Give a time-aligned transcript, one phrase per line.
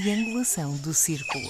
[0.00, 1.44] triangulação do círculo.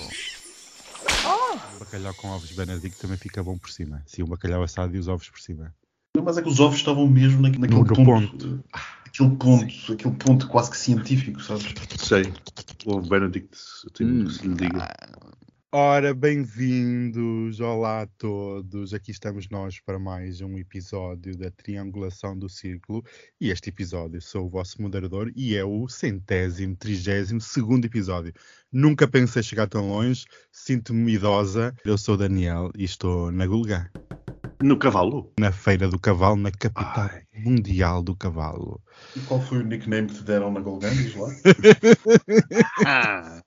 [1.74, 4.03] Um bacalhau com ovos Benedict também fica bom por cima.
[4.06, 5.74] Sim, o bacalhau assado e os ovos por cima.
[6.22, 8.65] Mas é que os ovos estavam mesmo naquele, naquele no ponto.
[9.04, 11.74] Aquele ponto, aquele ponto quase que científico, sabes?
[11.98, 12.33] Sei.
[12.87, 14.24] O Benedict, eu tenho Hum.
[14.26, 14.94] que se lhe diga.
[15.79, 18.95] Ora, bem-vindos, olá a todos.
[18.95, 23.05] Aqui estamos nós para mais um episódio da Triangulação do Círculo.
[23.39, 28.33] E este episódio sou o vosso moderador e é o centésimo, trigésimo segundo episódio.
[28.73, 31.75] Nunca pensei chegar tão longe, sinto-me idosa.
[31.85, 33.87] Eu sou Daniel e estou na Gulgã,
[34.62, 35.33] No cavalo?
[35.38, 38.80] na Feira do Cavalo, na capital mundial do cavalo.
[39.15, 40.91] E qual foi o nickname que te deram na Golgan?
[40.95, 41.29] Diz lá.
[42.87, 43.42] Ah,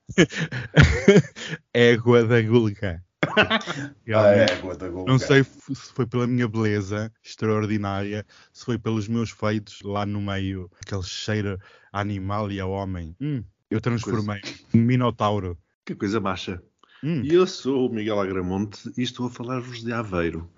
[1.74, 3.00] Égua da Gulgã.
[4.12, 5.12] Ah, é, água da Golgan.
[5.12, 10.20] Não sei se foi pela minha beleza extraordinária, se foi pelos meus feitos lá no
[10.20, 11.58] meio, aquele cheiro
[11.92, 13.14] a animal e a homem.
[13.20, 14.40] Hum, eu transformei
[14.74, 15.56] um minotauro.
[15.84, 16.60] que coisa macha.
[17.04, 20.50] Hum, E eu sou o Miguel Agramonte e estou a falar-vos de Aveiro.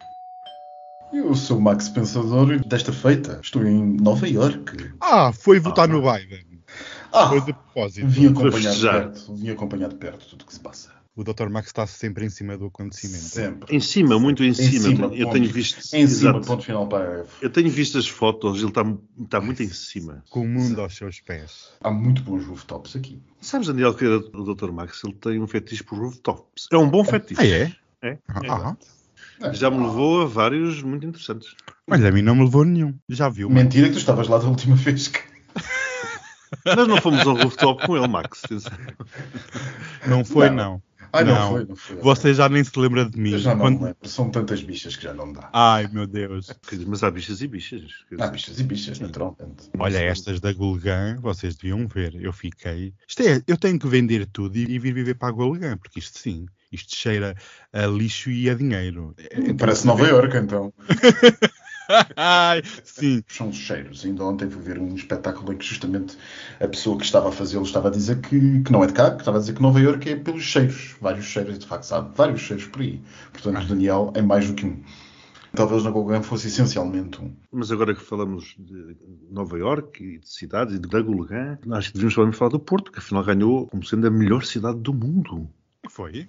[1.12, 4.90] Eu sou o Max Pensador e desta feita estou em Nova Iorque.
[5.00, 6.44] Ah, foi votar no Biden.
[7.12, 8.08] Ah, Foi de propósito.
[8.08, 10.90] vim acompanhar de perto, vim acompanhar de perto tudo o que se passa.
[11.14, 11.50] O Dr.
[11.50, 13.22] Max está sempre em cima do acontecimento.
[13.24, 13.76] Sempre.
[13.76, 14.70] Em cima, muito em cima.
[14.88, 15.32] cima, eu ponto.
[15.34, 15.78] tenho visto.
[15.78, 16.40] Em cima, Exato.
[16.46, 17.36] ponto final parágrafo.
[17.44, 18.82] Eu tenho visto as fotos, ele está,
[19.22, 20.24] está muito em cima.
[20.30, 21.68] Com o mundo aos seus pés.
[21.82, 23.20] Há muito bons rooftops aqui.
[23.42, 24.72] Sabes, Daniel, que o Dr.
[24.72, 26.68] Max ele tem um fetiche por rooftops.
[26.72, 27.38] É um bom fetiche.
[27.42, 27.72] Ah, é?
[28.00, 28.18] É.
[28.48, 28.74] Ah,
[29.42, 29.52] É.
[29.54, 31.54] Já me levou a vários muito interessantes.
[31.90, 32.94] Olha, a mim não me levou nenhum.
[33.08, 33.50] Já viu?
[33.50, 35.08] Mentira que tu estavas lá da última vez.
[35.08, 35.20] que-
[36.64, 38.42] Mas não fomos ao rooftop com ele, Max.
[40.06, 40.56] Não foi, Não.
[40.56, 40.82] não.
[41.14, 41.50] Ah, não, Não.
[41.50, 41.96] foi, não foi.
[41.96, 43.32] Você já nem se lembra de mim.
[43.32, 44.08] Eu já não Quando- me lembro.
[44.08, 45.50] São tantas bichas que já não dá.
[45.52, 46.46] Ai, meu Deus.
[46.86, 47.82] Mas há bichas e bichas.
[48.18, 49.68] Há bichas e bichas, naturalmente.
[49.78, 52.14] Olha, estas da Gulgã, vocês deviam ver.
[52.14, 52.94] Eu fiquei.
[53.06, 55.98] Isto é, eu tenho que vender tudo e, e vir viver para a Gulgã, porque
[55.98, 57.36] isto sim, isto cheira
[57.72, 59.14] a lixo e a dinheiro.
[59.18, 60.72] É- Parece Nova Iorque, então.
[62.16, 63.22] Ai, sim.
[63.28, 64.04] São os cheiros.
[64.04, 66.16] Ainda ontem fui ver um espetáculo em que justamente
[66.60, 69.10] a pessoa que estava a fazê-lo estava a dizer que, que não é de cá,
[69.10, 70.96] que estava a dizer que Nova Iorque é pelos cheiros.
[71.00, 72.16] Vários cheiros, de facto, sabe?
[72.16, 73.00] Vários cheiros por aí.
[73.32, 74.82] Portanto, Daniel é mais do que um.
[75.54, 77.30] Talvez na Gauguin fosse essencialmente um.
[77.52, 78.96] Mas agora que falamos de
[79.30, 82.90] Nova Iorque e de cidades e de Gulgã, acho que devíamos também falar do Porto,
[82.90, 85.46] que afinal ganhou como sendo a melhor cidade do mundo.
[85.90, 86.26] Foi?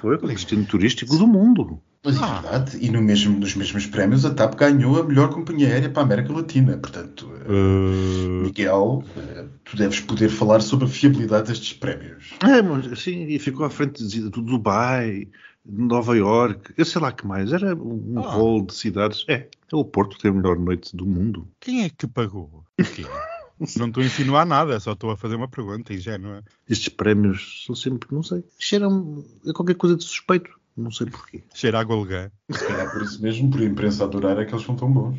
[0.00, 1.80] Foi o destino turístico do mundo.
[2.04, 2.40] Mas é Ah.
[2.40, 2.78] verdade.
[2.80, 6.04] E no mesmo, nos mesmos prémios a TAP ganhou a melhor companhia aérea para a
[6.04, 6.76] América Latina.
[6.78, 12.34] Portanto, Uh, Miguel, eh, tu deves poder falar sobre a fiabilidade destes prémios.
[12.44, 15.26] É, mas sim, e ficou à frente de- do Dubai,
[15.64, 17.52] de Nova Iorque, eu sei lá que mais.
[17.52, 18.30] Era um Ah.
[18.32, 19.24] rol de cidades.
[19.28, 21.48] É, é o Porto tem a melhor noite do mundo.
[21.58, 22.64] quem é que pagou?
[22.78, 23.02] O quê?
[23.76, 26.44] Não estou a insinuar nada, só estou a fazer uma pergunta ingênua.
[26.68, 30.50] Estes prémios são sempre, não sei, cheiram a qualquer coisa de suspeito.
[30.76, 31.42] Não sei porquê.
[31.52, 32.30] Cheira a Gulgã.
[32.50, 35.18] Se calhar por isso mesmo, por a imprensa adorar é que eles são tão bons.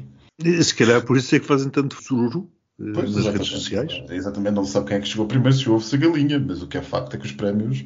[0.64, 4.02] Se calhar por isso é que fazem tanto sururu eh, Pois, nas redes sociais.
[4.10, 6.62] É, Exatamente, não se sabe quem é que chegou primeiro, se houve-se a galinha, mas
[6.62, 7.84] o que é facto é que os prémios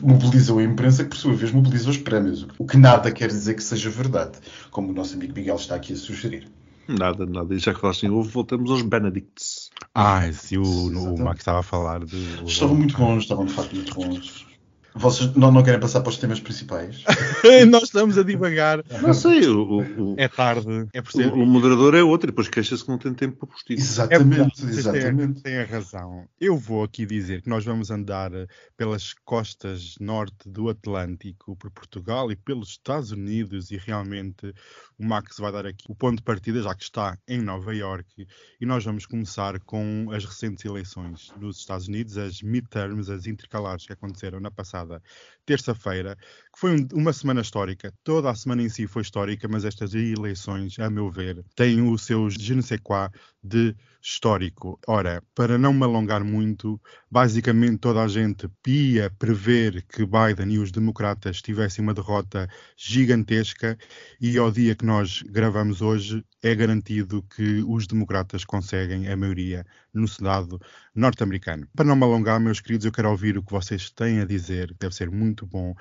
[0.00, 2.46] mobilizam a imprensa, que por sua vez mobiliza os prémios.
[2.58, 4.38] O que nada quer dizer que seja verdade,
[4.70, 6.46] como o nosso amigo Miguel está aqui a sugerir.
[6.88, 7.54] Nada, nada.
[7.54, 9.70] E já que falaste em ovo, voltamos aos Benedicts.
[9.94, 11.18] Ai, se o, o.
[11.18, 12.16] Max estava a falar de.
[12.46, 14.45] Estavam muito bons, estavam de facto muito bons.
[14.98, 17.04] Vocês não, não querem passar para os temas principais?
[17.70, 18.82] Nós estamos a divagar.
[19.02, 20.88] Não sei, o, o, É tarde.
[20.92, 21.26] É por ser.
[21.32, 23.78] o- o moderador é outro e depois queixa-se que não tem tempo para postigo.
[23.80, 25.42] É Exatamente, têm- exatamente.
[25.42, 26.26] Têm a razão.
[26.40, 28.46] Eu vou aqui dizer que nós vamos andar eh,
[28.76, 34.52] pelas costas norte do Atlântico, por Portugal e pelos Estados Unidos, e realmente
[34.98, 38.26] o Max vai dar aqui o ponto de partida, já que está em Nova Iorque,
[38.60, 43.84] e nós vamos começar com as recentes eleições nos Estados Unidos, as midterms, as intercalares
[43.86, 44.85] que aconteceram na passada
[45.44, 47.92] terça-feira, que foi um- uma semana histórica.
[48.04, 51.96] Toda a semana em si foi histórica, mas estas eleições, a meu ver, têm o
[51.98, 53.08] seu je ne sais quoi
[53.42, 53.74] de
[54.06, 54.78] histórico.
[54.86, 56.80] Ora, para não me alongar muito,
[57.10, 63.76] basicamente toda a gente ia prever que Biden e os democratas tivessem uma derrota gigantesca
[64.20, 69.66] e ao dia que nós gravamos hoje é garantido que os democratas conseguem a maioria
[69.92, 70.60] no Senado
[70.94, 71.66] norte-americano.
[71.74, 74.72] Para não me alongar, meus queridos, eu quero ouvir o que vocês têm a dizer,
[74.78, 75.74] deve ser muito bom.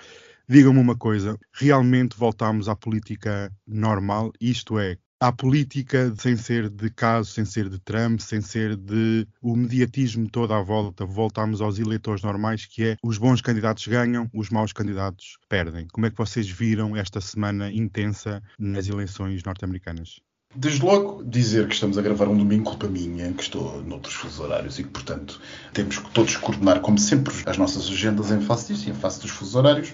[0.49, 6.89] Digam-me uma coisa, realmente voltamos à política normal, isto é, à política sem ser de
[6.89, 11.79] caso, sem ser de Trump, sem ser de o mediatismo todo à volta, voltamos aos
[11.79, 15.87] eleitores normais, que é os bons candidatos ganham, os maus candidatos perdem.
[15.91, 20.24] Como é que vocês viram esta semana intensa nas eleições norte-americanas?
[20.57, 24.39] Desde logo, dizer que estamos a gravar um domingo, culpa minha, que estou noutros fusos
[24.39, 25.41] horários e que, portanto,
[25.73, 29.31] temos que todos coordenar, como sempre, as nossas agendas em face disso, em face dos
[29.31, 29.91] fusos horários.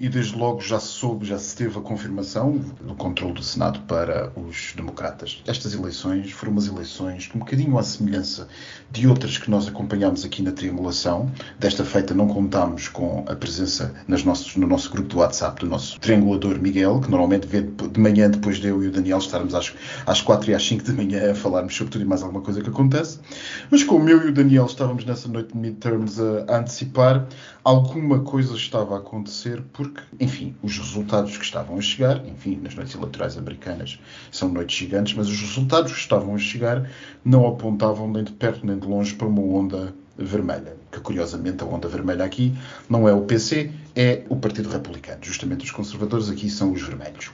[0.00, 3.80] E desde logo já se soube, já se teve a confirmação do controle do Senado
[3.80, 5.42] para os democratas.
[5.46, 8.48] Estas eleições foram umas eleições um bocadinho à semelhança
[8.90, 11.30] de outras que nós acompanhámos aqui na triangulação.
[11.58, 15.66] Desta feita não contámos com a presença nas nossos, no nosso grupo do WhatsApp do
[15.66, 19.54] nosso triangulador Miguel, que normalmente vê de manhã depois de eu e o Daniel estarmos
[19.54, 19.70] às,
[20.06, 22.60] às 4 e às 5 de manhã a falarmos sobre tudo e mais alguma coisa
[22.60, 23.18] que acontece.
[23.70, 27.26] Mas como eu e o Daniel estávamos nessa noite de midterms a, a antecipar,
[27.64, 32.74] alguma coisa estava a acontecer porque, enfim, os resultados que estavam a chegar, enfim, nas
[32.74, 33.98] noites eleitorais americanas
[34.30, 36.90] são noites gigantes, mas os resultados que estavam a chegar
[37.24, 40.76] não apontavam nem de perto nem de longe para uma onda vermelha.
[40.90, 42.54] Que curiosamente a onda vermelha aqui
[42.88, 45.18] não é o PC, é o Partido Republicano.
[45.22, 47.30] Justamente os conservadores aqui são os vermelhos.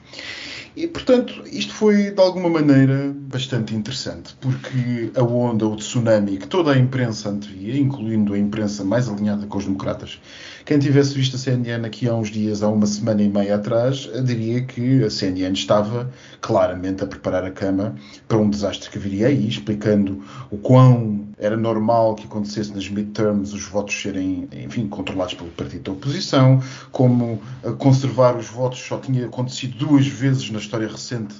[0.76, 6.46] E, portanto, isto foi de alguma maneira bastante interessante, porque a onda, o tsunami que
[6.46, 10.20] toda a imprensa antevia, incluindo a imprensa mais alinhada com os democratas,
[10.67, 14.06] quem tivesse visto a CNN aqui há uns dias, há uma semana e meia atrás,
[14.23, 16.12] diria que a CNN estava
[16.43, 17.94] claramente a preparar a cama
[18.28, 23.52] para um desastre que viria aí, explicando o quão era normal que acontecesse nas midterms
[23.52, 26.62] os votos serem, enfim, controlados pelo partido da oposição,
[26.92, 27.40] como
[27.78, 31.34] conservar os votos só tinha acontecido duas vezes na história recente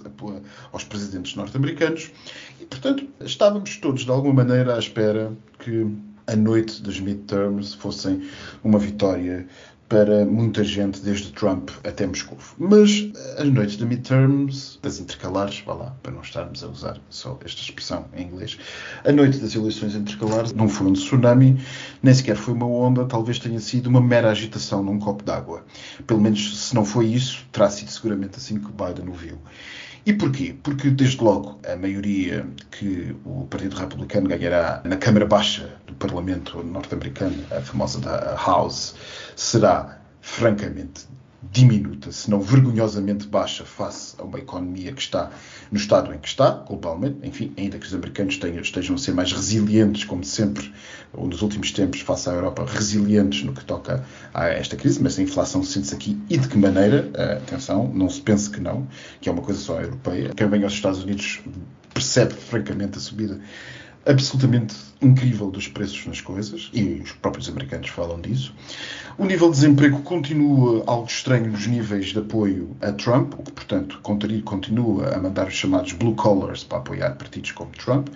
[0.73, 2.11] aos presidentes norte-americanos.
[2.61, 5.87] E, portanto, estávamos todos, de alguma maneira, à espera que
[6.27, 8.29] a noite dos midterms fossem
[8.63, 9.47] uma vitória
[9.89, 12.37] para muita gente, desde Trump até Moscou.
[12.59, 17.39] Mas as noites de midterms, das intercalares, vá lá, para não estarmos a usar só
[17.45, 18.59] esta expressão em inglês,
[19.05, 21.61] a noite das eleições intercalares não foi um tsunami,
[22.03, 25.65] nem sequer foi uma onda, talvez tenha sido uma mera agitação num copo d'água.
[26.07, 29.39] Pelo menos, se não foi isso, terá sido seguramente assim que Biden o viu.
[30.07, 30.55] E porquê?
[30.63, 37.45] Porque, desde logo, a maioria que o Partido Republicano ganhará na Câmara Baixa Parlamento norte-americano,
[37.51, 38.95] a famosa da House,
[39.35, 41.07] será francamente
[41.53, 45.31] diminuta, se não vergonhosamente baixa, face a uma economia que está
[45.71, 47.19] no estado em que está, globalmente.
[47.23, 50.73] Enfim, ainda que os americanos tenham, estejam a ser mais resilientes, como sempre,
[51.13, 54.05] ou nos últimos tempos, face à Europa, resilientes no que toca
[54.35, 57.11] a esta crise, mas a inflação sente-se aqui e de que maneira?
[57.15, 58.87] Uh, atenção, não se pense que não,
[59.21, 60.33] que é uma coisa só europeia.
[60.35, 61.41] Quem vem aos Estados Unidos
[61.93, 63.41] percebe francamente a subida
[64.05, 68.55] absolutamente incrível dos preços nas coisas, e os próprios americanos falam disso.
[69.19, 73.53] O nível de desemprego continua algo estranho nos níveis de apoio a Trump, o que,
[73.53, 78.09] portanto, continua a mandar os chamados blue collars para apoiar partidos como Trump,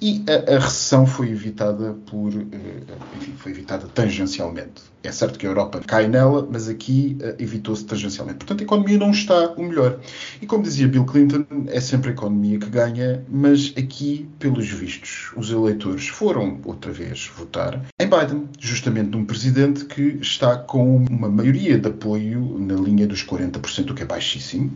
[0.00, 2.82] e a, a recessão foi evitada por, eh,
[3.16, 4.82] enfim, foi evitada tangencialmente.
[5.02, 8.38] É certo que a Europa cai nela, mas aqui uh, evitou-se tangencialmente.
[8.38, 9.98] Portanto, a economia não está o melhor.
[10.40, 15.32] E como dizia Bill Clinton, é sempre a economia que ganha, mas aqui, pelos vistos,
[15.36, 21.30] os eleitores foram outra vez votar em Biden, justamente num presidente que está com uma
[21.30, 24.70] maioria de apoio na linha dos 40%, o que é baixíssimo.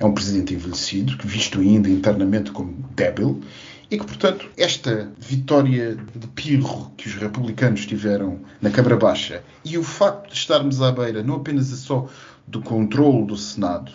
[0.00, 3.42] É um presidente envelhecido, que visto ainda internamente como débil,
[3.90, 9.76] e que, portanto, esta vitória de pirro que os republicanos tiveram na Câmara Baixa e
[9.76, 12.08] o facto de estarmos à beira não apenas só
[12.46, 13.92] do controle do Senado,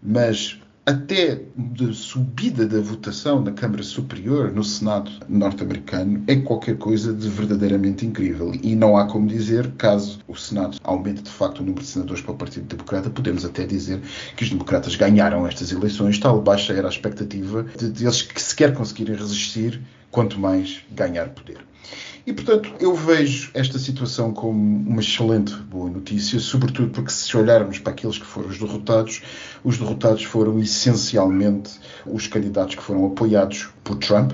[0.00, 7.12] mas até de subida da votação na Câmara Superior, no Senado norte-americano, é qualquer coisa
[7.12, 8.52] de verdadeiramente incrível.
[8.62, 12.22] E não há como dizer, caso o Senado aumente de facto o número de senadores
[12.22, 14.00] para o Partido Democrata, podemos até dizer
[14.36, 18.40] que os democratas ganharam estas eleições, tal baixa era a expectativa de, de eles que
[18.40, 19.80] sequer conseguirem resistir,
[20.14, 21.58] quanto mais ganhar poder.
[22.24, 24.52] E, portanto, eu vejo esta situação como
[24.88, 29.22] uma excelente boa notícia, sobretudo porque se olharmos para aqueles que foram os derrotados,
[29.64, 34.32] os derrotados foram essencialmente os candidatos que foram apoiados por Trump.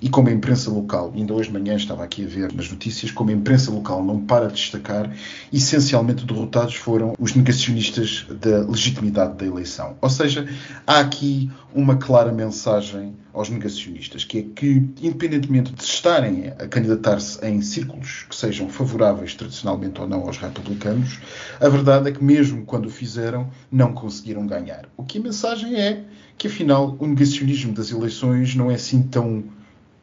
[0.00, 3.10] E como a imprensa local, ainda hoje de manhã estava aqui a ver nas notícias,
[3.10, 5.10] como a imprensa local não para de destacar,
[5.52, 9.96] essencialmente derrotados foram os negacionistas da legitimidade da eleição.
[10.00, 10.46] Ou seja,
[10.86, 17.44] há aqui uma clara mensagem aos negacionistas, que é que, independentemente de estarem a candidatar-se
[17.46, 21.18] em círculos que sejam favoráveis tradicionalmente ou não aos republicanos,
[21.60, 24.88] a verdade é que, mesmo quando o fizeram, não conseguiram ganhar.
[24.96, 26.02] O que a mensagem é
[26.38, 29.44] que, afinal, o negacionismo das eleições não é assim tão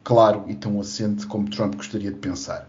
[0.04, 2.68] claro e tão assente como Trump gostaria de pensar.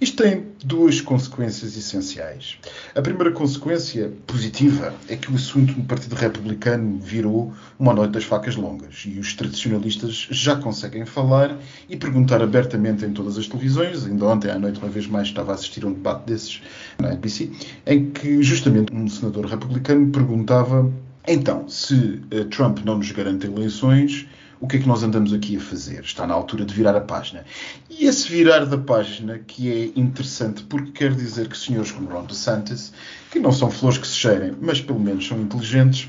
[0.00, 2.58] Isto tem duas consequências essenciais.
[2.94, 8.24] A primeira consequência positiva é que o assunto no Partido Republicano virou uma noite das
[8.24, 11.58] facas longas e os tradicionalistas já conseguem falar
[11.90, 14.06] e perguntar abertamente em todas as televisões.
[14.06, 16.62] Ainda ontem à noite, uma vez mais, estava a assistir a um debate desses
[17.00, 17.50] na NBC,
[17.84, 20.88] em que justamente um senador republicano perguntava
[21.26, 24.26] então, se uh, Trump não nos garante eleições,
[24.60, 26.02] o que é que nós andamos aqui a fazer?
[26.02, 27.44] Está na altura de virar a página.
[27.90, 32.24] E esse virar da página que é interessante porque quer dizer que senhores como Ron
[32.24, 32.92] DeSantis,
[33.30, 36.08] que não são flores que se cheirem, mas pelo menos são inteligentes,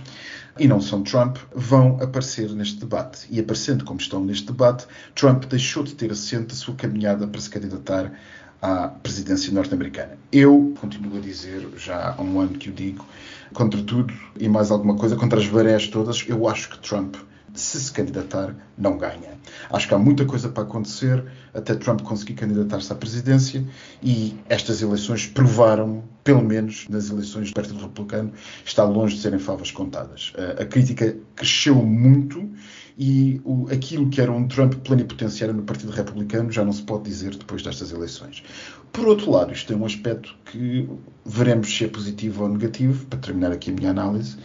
[0.59, 3.27] e não são Trump, vão aparecer neste debate.
[3.29, 7.39] E aparecendo como estão neste debate, Trump deixou de ter assento a sua caminhada para
[7.39, 8.11] se candidatar
[8.61, 10.17] à presidência norte-americana.
[10.31, 13.05] Eu continuo a dizer, já há um ano que o digo,
[13.53, 17.15] contra tudo e mais alguma coisa, contra as marés todas, eu acho que Trump,
[17.53, 19.37] se se candidatar, não ganha.
[19.69, 21.23] Acho que há muita coisa para acontecer
[21.53, 23.63] até Trump conseguir candidatar-se à presidência
[24.03, 28.31] e estas eleições provaram, pelo menos nas eleições do Partido Republicano,
[28.65, 30.33] está longe de serem favas contadas.
[30.59, 32.49] A, crítica cresceu muito
[32.97, 37.03] e o, aquilo que era um Trump plenipotenciário no Partido Republicano já não se pode
[37.03, 38.43] dizer depois destas eleições.
[38.91, 40.89] Por outro lado, isto tem um aspecto que
[41.23, 44.37] veremos se é positivo ou negativo, para terminar aqui a minha análise,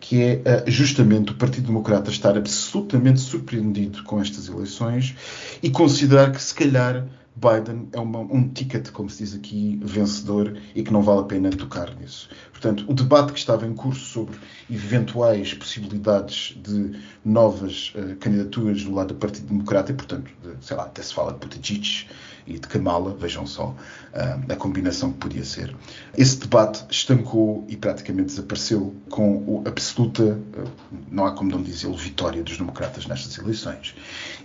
[0.00, 5.14] que é eh, justamente o Partido Democrata estar absolutamente surpreendido com estas eleições
[5.62, 7.06] e considerar que, se calhar,
[7.38, 11.24] Biden é uma, um ticket, como se diz aqui, vencedor e que não vale a
[11.24, 12.28] pena tocar nisso.
[12.50, 14.36] Portanto, o debate que estava em curso sobre
[14.68, 20.76] eventuais possibilidades de novas uh, candidaturas do lado do Partido Democrata, e, portanto, de, sei
[20.76, 22.08] lá, até se fala de Buttigieg
[22.48, 25.76] e de Kamala, vejam só uh, a combinação que podia ser.
[26.16, 30.70] Esse debate estancou e praticamente desapareceu com a absoluta, uh,
[31.10, 33.94] não há como não dizê-lo, vitória dos democratas nestas eleições.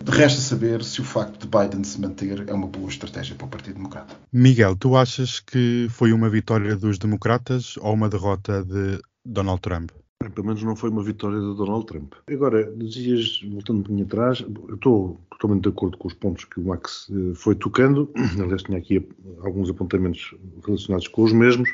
[0.05, 3.49] Resta saber se o facto de Biden se manter é uma boa estratégia para o
[3.49, 4.15] Partido Democrata.
[4.31, 9.91] Miguel, tu achas que foi uma vitória dos democratas ou uma derrota de Donald Trump?
[10.29, 12.13] Pelo menos não foi uma vitória de Donald Trump.
[12.27, 16.59] Agora, dizias, voltando um pouquinho atrás, eu estou totalmente de acordo com os pontos que
[16.59, 18.09] o Max eh, foi tocando.
[18.39, 19.07] Aliás, tinha aqui
[19.41, 20.33] alguns apontamentos
[20.65, 21.69] relacionados com os mesmos.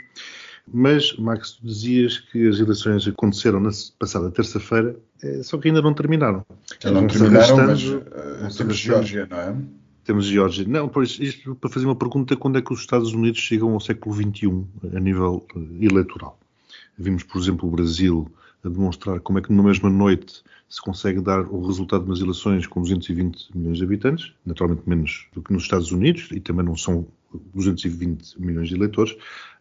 [0.71, 5.81] Mas, Max, tu dizias que as eleições aconteceram na passada terça-feira, eh, só que ainda
[5.81, 6.45] não terminaram.
[6.79, 9.55] Já não terminaram, mas uh, temos Geórgia, não é?
[10.03, 10.65] Temos Geórgia.
[10.67, 13.73] Não, por isso, isto para fazer uma pergunta, quando é que os Estados Unidos chegam
[13.73, 14.63] ao século XXI
[14.95, 15.45] a nível
[15.79, 16.39] eleitoral?
[16.97, 18.29] Vimos, por exemplo, o Brasil
[18.63, 22.67] a demonstrar como é que numa mesma noite se consegue dar o resultado nas eleições
[22.67, 26.75] com 220 milhões de habitantes, naturalmente menos do que nos Estados Unidos, e também não
[26.75, 27.07] são
[27.53, 29.15] 220 milhões de eleitores,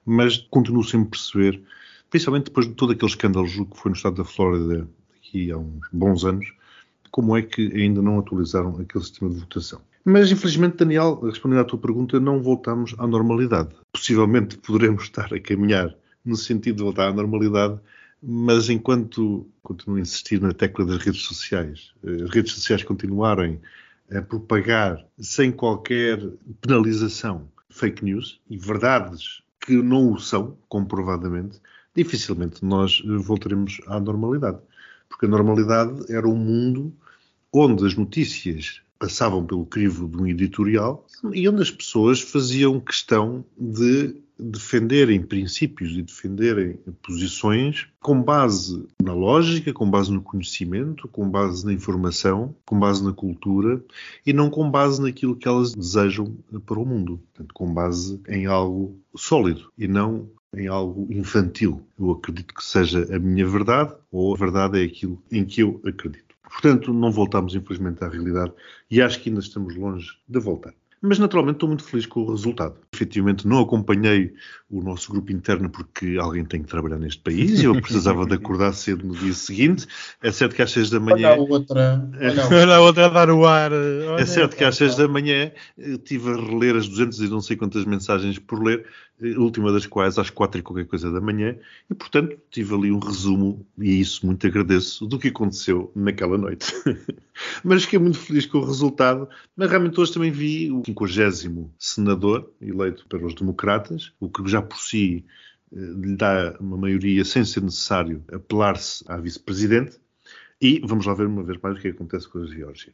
[0.04, 1.62] mas continuo sem perceber,
[2.10, 5.88] principalmente depois de todo aquele escândalo que foi no estado da Flórida aqui há uns
[5.92, 6.52] bons anos,
[7.10, 9.80] como é que ainda não atualizaram aquele sistema de votação.
[10.04, 13.70] Mas, infelizmente, Daniel, respondendo à tua pergunta, não voltamos à normalidade.
[13.92, 17.78] Possivelmente poderemos estar a caminhar no sentido de voltar à normalidade,
[18.22, 23.60] mas enquanto continuo a insistir na tecla das redes sociais, eh, as redes sociais continuarem
[24.10, 26.18] a propagar sem qualquer
[26.60, 31.60] penalização fake news e verdades que não o são, comprovadamente,
[31.94, 34.58] dificilmente nós voltaremos à normalidade.
[35.08, 36.92] Porque a normalidade era um mundo
[37.52, 43.44] onde as notícias passavam pelo crivo de um editorial e onde as pessoas faziam questão
[43.56, 51.28] de defenderem princípios e defenderem posições com base na lógica, com base no conhecimento, com
[51.28, 53.82] base na informação, com base na cultura
[54.24, 57.20] e não com base naquilo que elas desejam para o mundo.
[57.32, 61.82] Portanto, com base em algo sólido e não em algo infantil.
[61.98, 65.80] Eu acredito que seja a minha verdade ou a verdade é aquilo em que eu
[65.84, 66.34] acredito.
[66.42, 68.52] Portanto, não voltamos, infelizmente, à realidade
[68.90, 70.72] e acho que ainda estamos longe de voltar.
[71.00, 72.76] Mas naturalmente estou muito feliz com o resultado.
[72.98, 74.34] Efetivamente não acompanhei
[74.68, 78.34] o nosso grupo interno porque alguém tem que trabalhar neste país e eu precisava de
[78.34, 79.86] acordar cedo no dia seguinte.
[80.20, 81.28] É certo que às seis da manhã.
[81.30, 82.10] Olha a outra.
[82.50, 83.72] Olha a outra a dar o ar.
[83.72, 87.40] Olha é certo que às seis da manhã estive a reler as 200 e não
[87.40, 88.84] sei quantas mensagens por ler
[89.20, 91.56] a última das quais às quatro e qualquer coisa da manhã,
[91.90, 96.72] e portanto tive ali um resumo, e isso muito agradeço, do que aconteceu naquela noite.
[97.64, 102.50] Mas fiquei muito feliz com o resultado, mas realmente hoje também vi o 50 senador
[102.60, 105.24] eleito para os democratas, o que já por si
[105.72, 109.98] eh, lhe dá uma maioria sem ser necessário apelar-se à vice-presidente,
[110.60, 112.92] e vamos lá ver uma vez mais o que acontece com a Geórgia.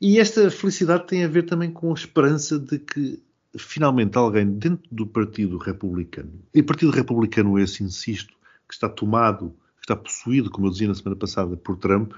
[0.00, 3.22] E esta felicidade tem a ver também com a esperança de que
[3.56, 8.34] finalmente alguém dentro do Partido Republicano, e Partido Republicano esse, insisto,
[8.68, 12.12] que está tomado, que está possuído, como eu dizia na semana passada, por Trump,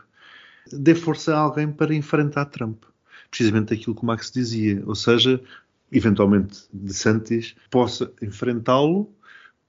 [0.73, 2.85] dê força a alguém para enfrentar Trump.
[3.31, 5.43] Precisamente aquilo que o Max dizia, ou seja,
[5.91, 9.13] eventualmente de Santis possa enfrentá-lo,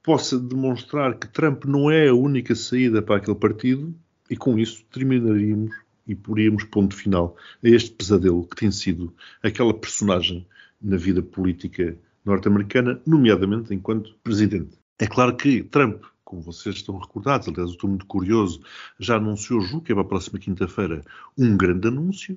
[0.01, 3.95] possa demonstrar que Trump não é a única saída para aquele partido
[4.29, 5.75] e com isso terminaríamos
[6.07, 10.45] e poríamos ponto final a este pesadelo que tem sido aquela personagem
[10.81, 14.77] na vida política norte-americana, nomeadamente enquanto presidente.
[14.99, 18.59] É claro que Trump como vocês estão recordados, aliás, eu estou muito curioso,
[18.99, 21.05] já anunciou, julgo que é para a próxima quinta-feira,
[21.37, 22.35] um grande anúncio.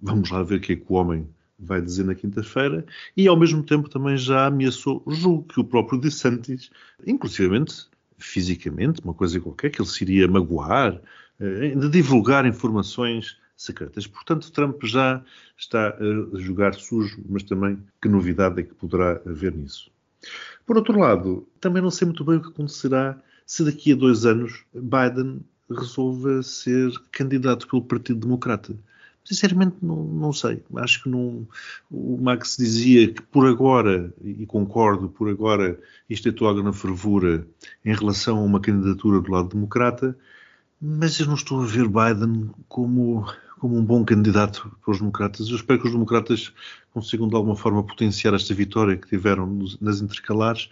[0.00, 1.26] Vamos lá ver o que é que o homem
[1.58, 2.84] vai dizer na quinta-feira,
[3.16, 6.70] e ao mesmo tempo também já ameaçou, julgo que o próprio DeSantis,
[7.06, 11.00] inclusivamente fisicamente, uma coisa qualquer, que ele se iria magoar,
[11.40, 14.06] eh, de divulgar informações secretas.
[14.06, 15.22] Portanto, Trump já
[15.56, 19.90] está a jogar sujo, mas também que novidade é que poderá haver nisso.
[20.66, 24.24] Por outro lado, também não sei muito bem o que acontecerá se daqui a dois
[24.24, 28.74] anos Biden resolva ser candidato pelo Partido Democrata.
[29.24, 30.62] Sinceramente, não, não sei.
[30.76, 31.48] Acho que não.
[31.90, 37.46] O Max dizia que por agora, e concordo, por agora isto é toda na fervura
[37.84, 40.16] em relação a uma candidatura do lado democrata,
[40.80, 43.26] mas eu não estou a ver Biden como,
[43.58, 45.48] como um bom candidato para os democratas.
[45.48, 46.52] Eu espero que os democratas
[46.92, 49.46] consigam de alguma forma potenciar esta vitória que tiveram
[49.80, 50.68] nas intercalares,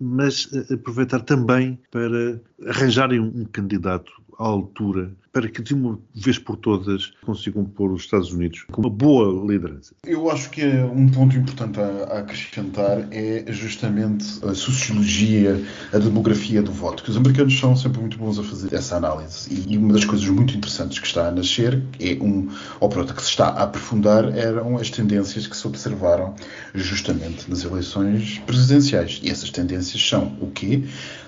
[0.00, 6.38] mas eh, aproveitar também para arranjarem um, candidato à altura para que de uma vez
[6.38, 9.94] por todas consigam pôr os Estados Unidos com uma boa liderança?
[10.04, 15.62] Eu acho que um ponto importante a, acrescentar é justamente a sociologia,
[15.92, 19.48] a demografia do voto, que os americanos são sempre muito bons a fazer essa análise.
[19.68, 22.48] E uma das coisas muito interessantes que está a nascer é um,
[22.80, 26.34] ou pronto, que se está a aprofundar, eram as tendências que se observaram
[26.74, 29.20] justamente nas eleições presidenciais.
[29.22, 30.82] E essas tendências são o quê?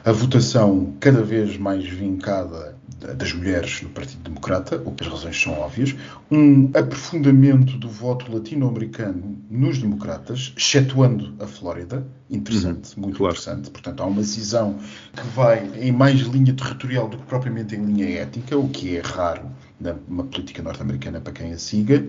[0.04, 2.76] A votação cada vez mais vincada
[3.16, 5.94] das mulheres no Partido Democrata, o que as razões são óbvias,
[6.30, 13.32] um aprofundamento do voto latino-americano nos democratas, excetuando a Flórida, interessante, uhum, muito claro.
[13.32, 13.70] interessante.
[13.70, 14.78] Portanto, há uma cisão
[15.14, 19.00] que vai em mais linha territorial do que propriamente em linha ética, o que é
[19.00, 19.50] raro
[19.80, 22.06] numa política norte-americana para quem a siga.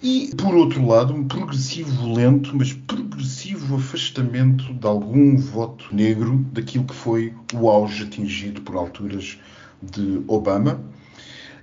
[0.00, 6.84] E, por outro lado, um progressivo lento, mas progressivo afastamento de algum voto negro daquilo
[6.84, 9.40] que foi o auge atingido por alturas
[9.82, 10.80] de Obama.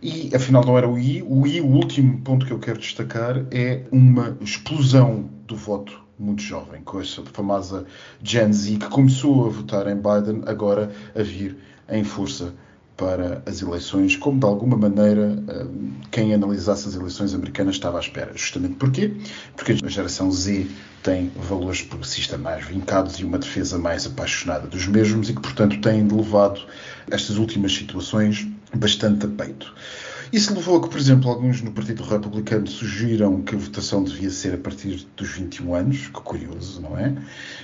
[0.01, 1.23] E afinal não era o I.
[1.23, 6.41] O I, o último ponto que eu quero destacar, é uma explosão do voto muito
[6.41, 7.85] jovem, com essa famosa
[8.21, 11.57] Gen Z que começou a votar em Biden, agora a vir
[11.89, 12.53] em força
[12.97, 15.65] para as eleições, como de alguma maneira eh,
[16.11, 18.31] quem analisasse as eleições americanas estava à espera.
[18.33, 19.13] Justamente porquê?
[19.55, 20.67] Porque a geração Z
[21.03, 25.79] tem valores progressistas mais vincados e uma defesa mais apaixonada dos mesmos e que, portanto,
[25.81, 26.61] têm levado
[27.11, 29.73] estas últimas situações bastante a peito.
[30.33, 34.29] Isso levou a que, por exemplo, alguns no Partido Republicano sugeriram que a votação devia
[34.29, 37.15] ser a partir dos 21 anos, que curioso, não é?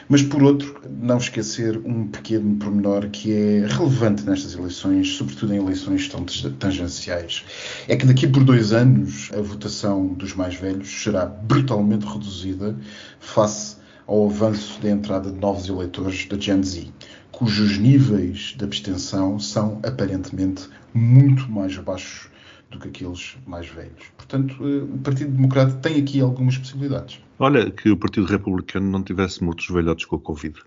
[0.07, 5.57] Mas, por outro, não esquecer um pequeno pormenor que é relevante nestas eleições, sobretudo em
[5.57, 6.23] eleições tão
[6.59, 7.43] tangenciais,
[7.87, 12.77] é que daqui por dois anos a votação dos mais velhos será brutalmente reduzida
[13.19, 16.87] face ao avanço da entrada de novos eleitores da Gen Z,
[17.31, 22.30] cujos níveis de abstenção são aparentemente muito mais baixos
[22.71, 24.11] do que aqueles mais velhos.
[24.17, 27.19] Portanto, eh, o Partido Democrata tem aqui algumas possibilidades.
[27.37, 30.59] Olha, que o Partido Republicano não tivesse muitos velhotes com a Covid.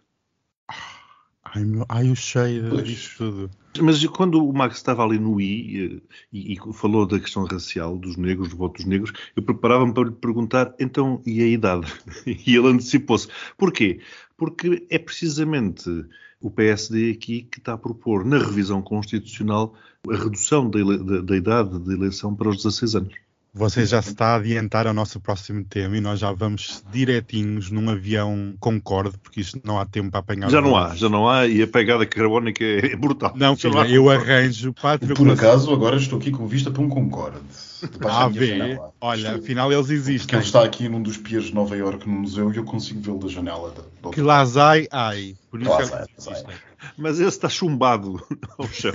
[1.43, 3.51] Ai, meu, ai o cheio disto tudo.
[3.81, 7.97] Mas quando o Max estava ali no I eh, e, e, falou da questão racial,
[7.97, 11.87] dos negros, do voto dos negros, eu preparava-me para lhe perguntar, então, e a idade?
[12.27, 13.29] E ele antecipou-se.
[13.57, 14.01] Porquê?
[14.37, 15.89] Porque é precisamente
[16.45, 19.75] o PSD aqui que está a propor, na revisão constitucional,
[20.07, 23.15] a redução da, da, da idade de eleição para os 16 anos.
[23.57, 27.71] Você já se está a adiantar ao nosso próximo tema e nós já vamos direitinhos
[27.71, 30.51] num avião Concorde, porque isto não há tempo para apanhar.
[30.51, 33.33] Já não há, já não há e a pegada carbónica é brutal.
[33.37, 37.39] Não, filha, eu arranjo para Por acaso, agora estou aqui com vista para um Concorde.
[38.05, 38.77] Ah, vê.
[39.01, 39.43] Olha, estou...
[39.43, 40.19] afinal eles existem.
[40.19, 43.01] Porque ele está aqui num dos piers de Nova Iorque no museu e eu consigo
[43.01, 43.73] vê-lo da janela.
[44.03, 45.37] Da, que lá sai, ai.
[45.51, 46.55] Por isso é sai, sai.
[46.97, 48.25] Mas esse está chumbado
[48.59, 48.93] ao chão.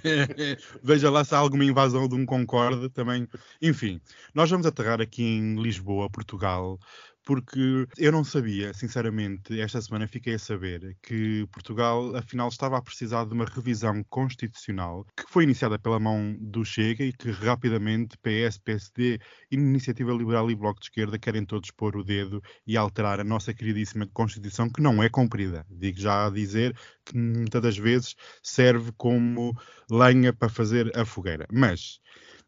[0.82, 3.28] Veja lá se há alguma invasão de um Concorde também.
[3.60, 4.00] Enfim,
[4.34, 6.78] nós vamos aterrar aqui em Lisboa, Portugal,
[7.24, 12.82] porque eu não sabia, sinceramente, esta semana fiquei a saber que Portugal, afinal, estava a
[12.82, 18.16] precisar de uma revisão constitucional que foi iniciada pela mão do Chega e que rapidamente
[18.18, 23.20] PS, PSD, Iniciativa Liberal e Bloco de Esquerda querem todos pôr o dedo e alterar
[23.20, 25.64] a nossa queridíssima Constituição, que não é cumprida.
[25.70, 29.56] Digo já a dizer que muitas das vezes serve como
[29.90, 31.46] lenha para fazer a fogueira.
[31.52, 32.00] Mas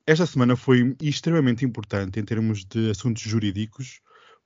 [0.07, 4.01] esta semana foi extremamente importante em termos de assuntos jurídicos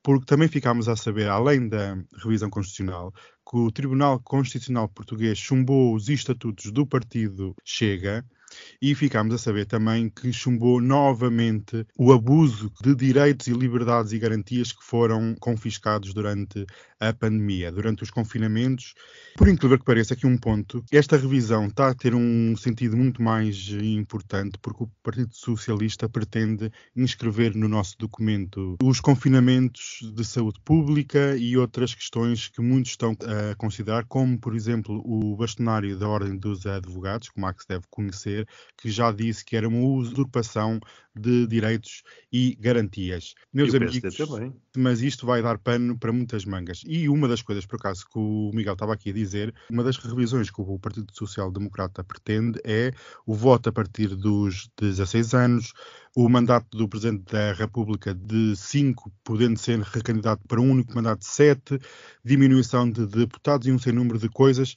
[0.08, 3.12] porque também ficámos a saber, além da revisão constitucional,
[3.46, 8.24] que o Tribunal Constitucional Português chumbou os estatutos do partido Chega.
[8.80, 14.18] E ficámos a saber também que chumbou novamente o abuso de direitos e liberdades e
[14.18, 16.64] garantias que foram confiscados durante
[17.00, 18.94] a pandemia, durante os confinamentos.
[19.36, 23.22] Por incrível que pareça, aqui um ponto, esta revisão está a ter um sentido muito
[23.22, 30.60] mais importante, porque o Partido Socialista pretende inscrever no nosso documento os confinamentos de saúde
[30.64, 36.08] pública e outras questões que muitos estão a considerar, como, por exemplo, o bastonário da
[36.08, 40.80] Ordem dos Advogados, que o Max deve conhecer, que já disse que era uma usurpação
[41.14, 43.34] de direitos e garantias.
[43.52, 44.54] Meus amigos, também.
[44.78, 46.82] Mas isto vai dar pano para muitas mangas.
[46.86, 49.96] E uma das coisas, por acaso, que o Miguel estava aqui a dizer, uma das
[49.96, 52.92] revisões que o Partido Social Democrata pretende é
[53.26, 55.72] o voto a partir dos 16 anos,
[56.16, 61.20] o mandato do Presidente da República de 5, podendo ser recandidato para um único mandato
[61.20, 61.78] de 7,
[62.24, 64.76] diminuição de deputados e um sem número de coisas.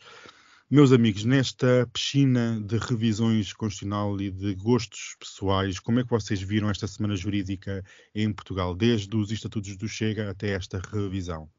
[0.72, 6.42] Meus amigos, nesta piscina de revisões constitucional e de gostos pessoais, como é que vocês
[6.42, 7.84] viram esta semana jurídica
[8.16, 11.50] em Portugal, desde os estatutos do Chega até esta revisão?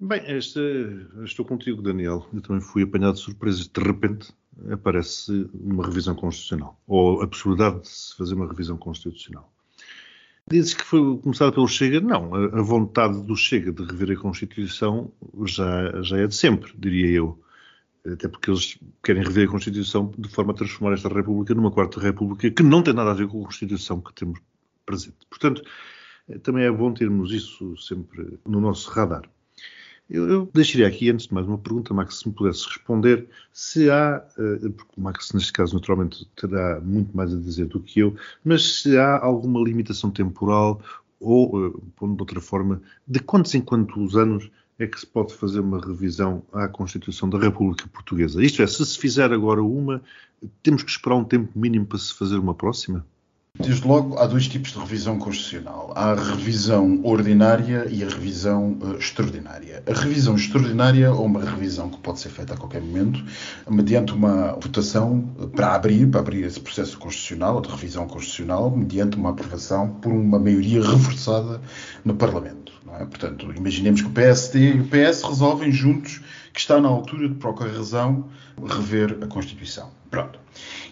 [0.00, 0.58] Bem, esta,
[1.22, 2.26] estou contigo, Daniel.
[2.32, 3.62] Eu também fui apanhado de surpresa.
[3.62, 4.32] De repente
[4.70, 9.52] aparece uma revisão constitucional, ou a possibilidade de se fazer uma revisão constitucional.
[10.50, 12.00] Dizes que foi começada pelo Chega?
[12.00, 12.34] Não.
[12.34, 15.12] A, a vontade do Chega de rever a Constituição
[15.44, 17.38] já, já é de sempre, diria eu
[18.06, 22.00] até porque eles querem rever a Constituição de forma a transformar esta República numa quarta
[22.00, 24.40] República que não tem nada a ver com a Constituição que temos
[24.84, 25.18] presente.
[25.30, 25.62] Portanto,
[26.28, 29.22] eh, também é bom termos isso sempre no nosso radar.
[30.10, 33.88] Eu, eu deixaria aqui, antes de mais, uma pergunta, Max, se me pudesse responder, se
[33.88, 38.00] há, eh, porque o Max, neste caso, naturalmente, terá muito mais a dizer do que
[38.00, 40.82] eu, mas se há alguma limitação temporal
[41.20, 44.50] ou, eh, pondo de outra forma, de quantos em quantos anos
[44.82, 48.42] é que se pode fazer uma revisão à Constituição da República Portuguesa?
[48.42, 50.02] Isto é, se se fizer agora uma,
[50.62, 53.06] temos que esperar um tempo mínimo para se fazer uma próxima?
[53.62, 55.92] Desde logo, há dois tipos de revisão constitucional.
[55.94, 59.84] Há a revisão ordinária e a revisão uh, extraordinária.
[59.86, 63.24] A revisão extraordinária, ou uma revisão que pode ser feita a qualquer momento,
[63.70, 65.20] mediante uma votação
[65.54, 70.12] para abrir, para abrir esse processo constitucional, ou de revisão constitucional, mediante uma aprovação por
[70.12, 71.60] uma maioria reforçada
[72.04, 72.72] no Parlamento.
[72.98, 73.04] É?
[73.04, 76.20] Portanto, imaginemos que o PSD e o PS resolvem juntos
[76.52, 78.28] que está na altura de, por qualquer razão,
[78.62, 79.90] rever a Constituição.
[80.10, 80.38] Pronto.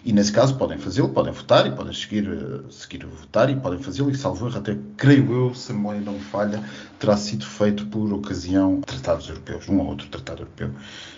[0.03, 3.55] E nesse caso podem fazê-lo, podem votar e podem seguir, uh, seguir a votar e
[3.55, 6.63] podem fazê-lo e salvo erro, até creio eu, se a memória não me falha,
[6.97, 10.71] terá sido feito por ocasião de tratados europeus, um ou outro tratado europeu.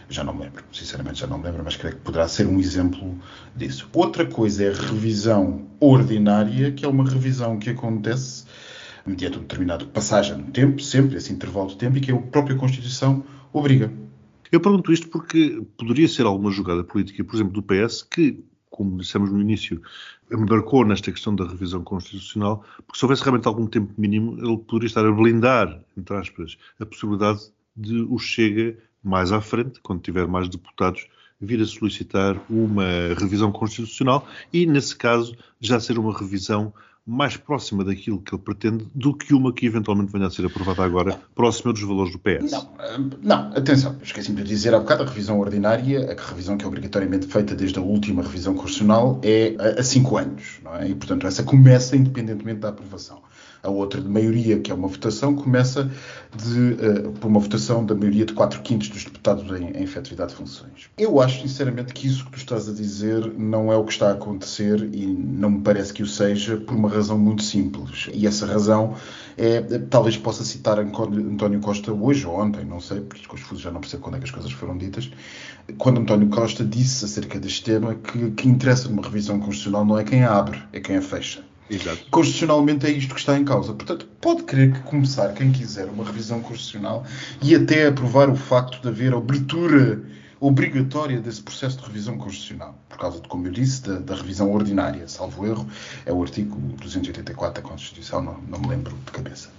[0.10, 2.60] Já não me lembro, sinceramente já não me lembro, mas creio que poderá ser um
[2.60, 3.18] exemplo
[3.56, 3.88] disso.
[3.94, 8.44] Outra coisa é a revisão ordinária, que é uma revisão que acontece
[9.06, 12.58] mediante um determinado passagem de tempo, sempre esse intervalo de tempo, e que a própria
[12.58, 14.03] Constituição obriga.
[14.54, 19.00] Eu pergunto isto porque poderia ser alguma jogada política, por exemplo, do PS, que como
[19.00, 19.82] dissemos no início,
[20.32, 24.88] embarcou nesta questão da revisão constitucional, porque se houvesse realmente algum tempo mínimo, ele poderia
[24.88, 30.28] estar a blindar, entre aspas, a possibilidade de o Chega mais à frente, quando tiver
[30.28, 31.08] mais deputados,
[31.42, 32.86] vir a solicitar uma
[33.18, 36.72] revisão constitucional e, nesse caso, já ser uma revisão
[37.06, 40.84] mais próxima daquilo que ele pretende do que uma que eventualmente venha a ser aprovada
[40.84, 42.52] agora, próxima dos valores do PS.
[42.52, 46.64] Não, eh, não atenção, esqueci-me de dizer há bocado, a revisão ordinária, a revisão que
[46.64, 50.90] é obrigatoriamente feita desde a última revisão constitucional, é a cinco anos, não é?
[50.90, 53.22] E, portanto, essa começa independentemente da aprovação.
[53.64, 55.90] A outra de maioria, que é uma votação, começa
[56.36, 60.32] de, uh, por uma votação da maioria de 4 quintos dos deputados em, em efetividade
[60.32, 60.90] de funções.
[60.98, 64.10] Eu acho, sinceramente, que isso que tu estás a dizer não é o que está
[64.10, 68.10] a acontecer e não me parece que o seja por uma razão muito simples.
[68.14, 68.96] E essa razão
[69.38, 73.80] é, talvez possa citar António Costa hoje ou ontem, não sei, porque confuso já não
[73.80, 75.10] percebo quando é que as coisas foram ditas,
[75.78, 80.04] quando António Costa disse acerca deste tema que que interessa numa revisão constitucional não é
[80.04, 81.44] quem a abre, é quem a fecha.
[81.76, 82.06] Exato.
[82.12, 83.74] Constitucionalmente é isto que está em causa.
[83.74, 87.06] Portanto, pode querer que começar, quem quiser, uma revisão constitucional
[87.42, 90.04] e até aprovar o facto de haver abertura
[90.40, 94.52] obrigatória desse processo de revisão constitucional, por causa de, como eu disse, da, da revisão
[94.52, 95.66] ordinária, salvo erro,
[96.06, 99.50] é o artigo 284 da Constituição, não, não me lembro de cabeça.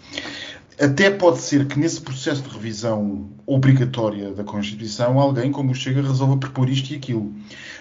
[0.79, 6.03] Até pode ser que nesse processo de revisão obrigatória da Constituição alguém, como o Chega,
[6.03, 7.33] resolva propor isto e aquilo.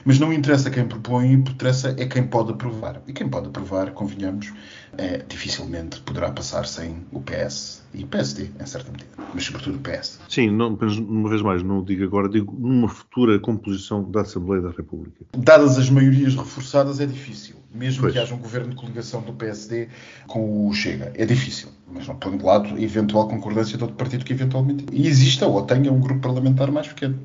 [0.06, 3.02] Mas não interessa quem propõe, interessa é quem pode aprovar.
[3.08, 4.52] E quem pode aprovar, convenhamos,
[4.98, 9.10] é, dificilmente poderá passar sem o PS e o PSD, em certa medida.
[9.34, 10.20] Mas sobretudo o PS.
[10.28, 14.72] Sim, não, uma vez mais, não digo agora, digo numa futura composição da Assembleia da
[14.72, 15.26] República.
[15.38, 17.56] Dadas as maiorias reforçadas, é difícil.
[17.74, 18.14] Mesmo pois.
[18.14, 19.88] que haja um governo de coligação do PSD
[20.28, 21.12] com o Chega.
[21.16, 21.70] É difícil.
[21.92, 25.92] Mas não põe de lado eventual concordância de outro partido que eventualmente exista ou tenha
[25.92, 27.20] um grupo parlamentar mais pequeno.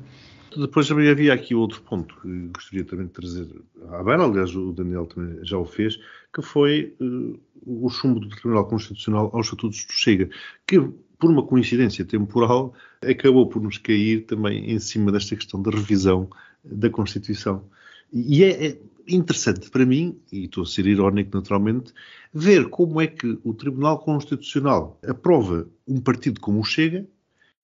[0.57, 3.47] Depois também havia aqui outro ponto que gostaria também de trazer
[3.89, 5.99] à beira, aliás o Daniel também já o fez,
[6.33, 10.29] que foi uh, o chumbo do Tribunal Constitucional aos estatutos do Chega,
[10.65, 10.79] que
[11.19, 16.29] por uma coincidência temporal, acabou por nos cair também em cima desta questão da revisão
[16.63, 17.65] da Constituição.
[18.11, 21.93] E é, é interessante para mim, e estou a ser irónico naturalmente,
[22.33, 27.05] ver como é que o Tribunal Constitucional aprova um partido como o Chega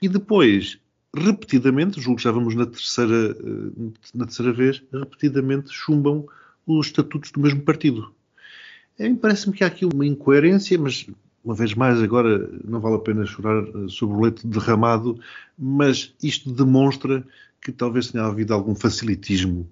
[0.01, 0.77] e depois,
[1.15, 6.27] repetidamente, julgo que já vamos na terceira, eh, na terceira vez, repetidamente chumbam
[6.65, 8.13] os estatutos do mesmo partido.
[9.21, 11.05] Parece-me que há aqui uma incoerência, mas
[11.43, 15.19] uma vez mais, agora não vale a pena chorar eh, sobre o leite derramado,
[15.57, 17.25] mas isto demonstra
[17.61, 19.69] que talvez tenha havido algum facilitismo,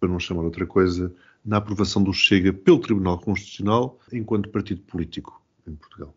[0.00, 5.40] para não chamar outra coisa, na aprovação do Chega pelo Tribunal Constitucional enquanto partido político
[5.66, 6.14] em Portugal.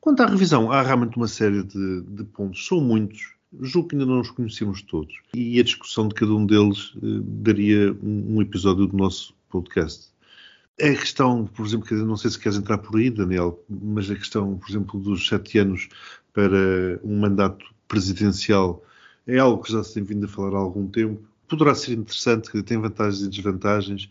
[0.00, 4.06] Quanto à revisão, há realmente uma série de, de pontos, são muitos, julgo que ainda
[4.06, 8.86] não os conhecemos todos, e a discussão de cada um deles eh, daria um, episódio
[8.86, 10.10] do nosso podcast.
[10.80, 14.56] A questão, por exemplo, não sei se queres entrar por aí, Daniel, mas a questão,
[14.56, 15.88] por exemplo, dos sete anos
[16.32, 18.82] para um mandato presidencial
[19.26, 21.22] é algo que já se tem vindo a falar há algum tempo.
[21.46, 24.08] Poderá ser interessante, tem vantagens e desvantagens.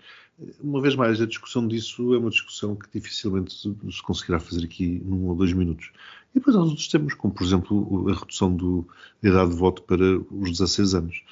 [0.59, 5.01] Uma vez mais, a discussão disso é uma discussão que dificilmente se conseguirá fazer aqui
[5.05, 5.91] num ou dois minutos.
[6.33, 8.87] E depois há outros temas, como por exemplo a redução do,
[9.21, 11.23] da idade de voto para os 16 anos.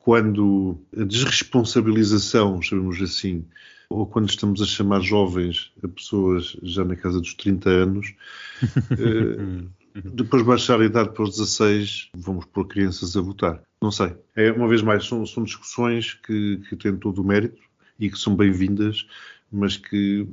[0.00, 3.44] Quando a desresponsabilização, chamemos assim,
[3.88, 8.14] ou quando estamos a chamar jovens a pessoas já na casa dos 30 anos,
[8.98, 13.62] eh, depois baixar a idade para os 16, vamos pôr crianças a votar.
[13.80, 14.14] Não sei.
[14.34, 17.60] É, uma vez mais, são, são discussões que, que têm todo o mérito
[18.02, 19.06] e que são bem-vindas,
[19.50, 20.26] mas que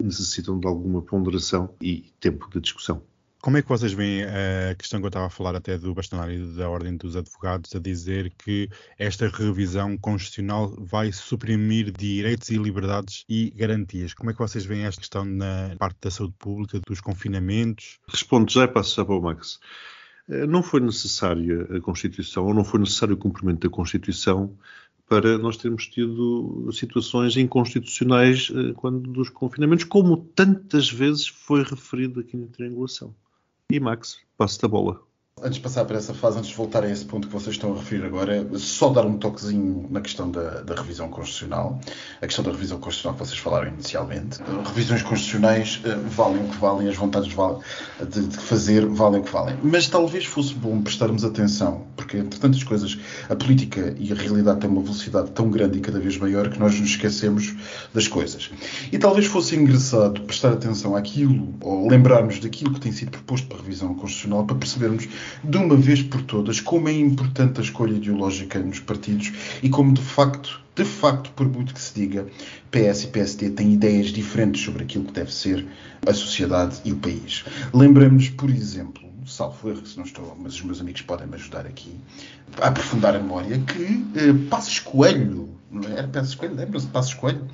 [0.00, 3.02] necessitam de alguma ponderação e tempo de discussão.
[3.42, 6.54] Como é que vocês veem a questão que eu estava a falar até do bastonário
[6.54, 8.68] da Ordem dos Advogados a dizer que
[8.98, 14.14] esta revisão constitucional vai suprimir direitos e liberdades e garantias?
[14.14, 17.98] Como é que vocês veem esta questão na parte da saúde pública, dos confinamentos?
[18.06, 19.58] Respondo já e passo já para o Max.
[20.28, 24.56] Eh, não foi necessária a Constituição, ou não foi necessário o cumprimento da Constituição
[25.10, 32.20] para nós termos tido situações inconstitucionais eh, quando dos confinamentos, como tantas vezes foi referido
[32.20, 33.12] aqui na triangulação.
[33.72, 35.09] E Max, passo-te a bola.
[35.42, 37.72] Antes de passar para essa fase, antes de voltar a esse ponto que vocês estão
[37.72, 41.80] a referir agora, só dar um toquezinho na questão da, da, revisão constitucional.
[42.20, 44.38] A questão da revisão constitucional que vocês falaram inicialmente.
[44.66, 49.32] Revisões constitucionais uh, valem o que valem, as vontades de, de, fazer valem o que
[49.32, 49.56] valem.
[49.62, 54.60] Mas talvez fosse bom prestarmos atenção, porque entre tantas coisas, a política e a realidade
[54.60, 57.54] têm uma velocidade tão grande e cada vez maior que nós nos esquecemos
[57.94, 58.50] das coisas.
[58.92, 63.56] E talvez fosse engraçado prestar atenção àquilo, ou lembrarmos daquilo que tem sido proposto para
[63.56, 65.08] a revisão constitucional, para percebermos
[65.42, 69.92] de uma vez por todas como é importante a escolha ideológica nos partidos e como
[69.92, 72.26] de facto, de facto, por muito que se diga,
[72.70, 75.66] PS e PSD têm ideias diferentes sobre aquilo que deve ser
[76.06, 77.44] a sociedade e o país.
[77.74, 81.66] Lembramos, por exemplo, salvo erro, se não estou, mas os meus amigos podem me ajudar
[81.66, 81.94] aqui,
[82.60, 85.98] a aprofundar a memória, que eh, Passos Coelho, não é?
[85.98, 87.46] era Passos Coelho, lembra-se de Passos Coelho?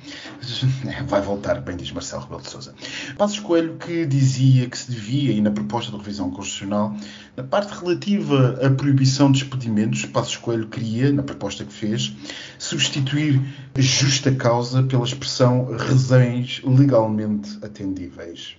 [1.07, 2.73] Vai voltar, bem diz Marcelo Rebelo de Sousa.
[3.15, 6.95] Passos Coelho que dizia que se devia, e na proposta de revisão constitucional,
[7.35, 12.11] na parte relativa à proibição de expedimentos, Passos Coelho queria, na proposta que fez,
[12.57, 13.39] substituir
[13.77, 18.57] justa causa pela expressão razões legalmente atendíveis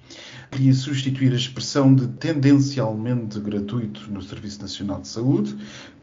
[0.50, 5.56] queria substituir a expressão de tendencialmente gratuito no Serviço Nacional de Saúde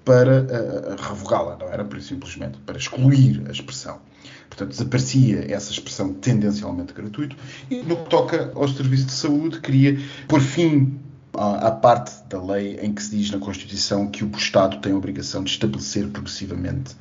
[0.04, 4.00] para uh, revogá-la, não era por simplesmente para excluir a expressão.
[4.48, 7.36] Portanto, desaparecia essa expressão tendencialmente gratuito
[7.70, 11.00] e no que toca ao Serviço de Saúde queria por fim
[11.34, 14.96] à parte da lei em que se diz na Constituição que o Estado tem a
[14.96, 16.96] obrigação de estabelecer progressivamente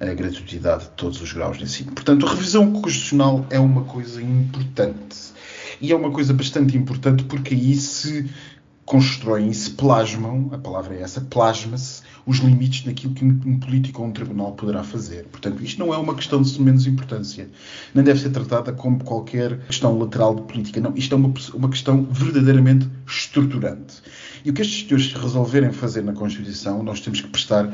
[0.00, 1.92] a gratuidade de todos os graus de ensino.
[1.92, 5.16] Portanto, a revisão constitucional é uma coisa importante
[5.80, 8.28] e é uma coisa bastante importante porque aí se
[8.84, 14.02] constroem e se plasmam, a palavra é essa, plasma-se os limites daquilo que um político
[14.02, 15.24] ou um tribunal poderá fazer.
[15.24, 17.48] Portanto, isto não é uma questão de menos importância,
[17.94, 20.80] nem deve ser tratada como qualquer questão lateral de política.
[20.80, 24.02] Não, isto é uma, uma questão verdadeiramente estruturante.
[24.44, 27.70] E o que estes senhores resolverem fazer na Constituição, nós temos que prestar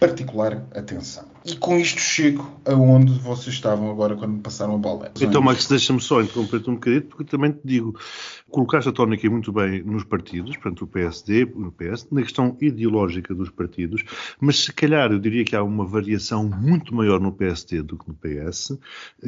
[0.00, 1.33] particular atenção.
[1.46, 5.12] E com isto chego aonde vocês estavam agora quando me passaram a bola.
[5.20, 8.00] Então, Max, deixa-me só interromper-te um bocadinho, porque também te digo,
[8.50, 13.34] colocaste a tónica muito bem nos partidos, portanto o PSD, no PS, na questão ideológica
[13.34, 14.02] dos partidos,
[14.40, 18.08] mas se calhar eu diria que há uma variação muito maior no PSD do que
[18.08, 18.78] no PS,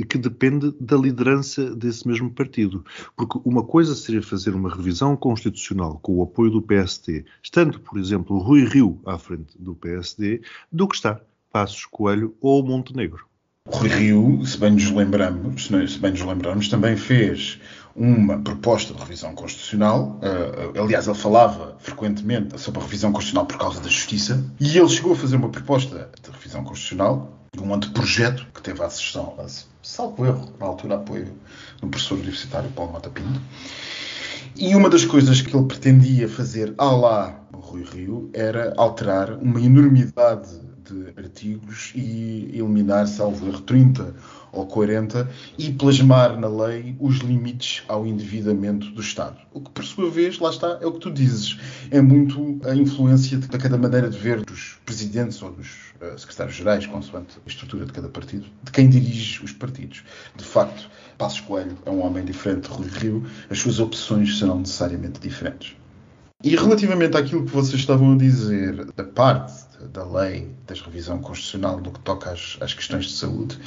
[0.09, 2.83] que depende da liderança desse mesmo partido.
[3.14, 7.98] Porque uma coisa seria fazer uma revisão constitucional com o apoio do PSD, estando, por
[7.98, 10.40] exemplo, Rui Rio à frente do PSD,
[10.72, 11.20] do que está
[11.57, 13.25] Passos Coelho ou Montenegro.
[13.66, 17.59] Rui Rio, se bem nos lembramos, se bem nos lembramos, também fez
[17.97, 20.21] uma proposta de revisão constitucional.
[20.21, 24.45] Uh, aliás, ele falava frequentemente sobre a revisão constitucional por causa da justiça.
[24.61, 28.90] E ele chegou a fazer uma proposta de revisão constitucional, um anteprojeto que teve a
[28.90, 29.35] sessão,
[29.83, 31.33] salvo erro, na altura apoio
[31.81, 33.40] do professor universitário Paulo Mota Pinto.
[34.57, 39.59] E uma das coisas que ele pretendia fazer à lá Rui Rio era alterar uma
[39.59, 44.14] enormidade de artigos e eliminar, salvo erro, 30
[44.53, 49.37] ou 40 e plasmar na lei os limites ao endividamento do Estado.
[49.53, 51.59] O que, por sua vez, lá está, é o que tu dizes.
[51.90, 56.87] É muito a influência de cada maneira de ver dos presidentes ou dos uh, secretários-gerais,
[56.87, 60.03] consoante a estrutura de cada partido, de quem dirige os partidos.
[60.37, 64.59] De facto, Passos Coelho é um homem diferente de Rui Rio, as suas opções serão
[64.59, 65.77] necessariamente diferentes.
[66.44, 69.55] E relativamente àquilo que vocês estavam a dizer, da parte
[69.92, 73.59] da lei, da revisão constitucional no que toca às, às questões de saúde,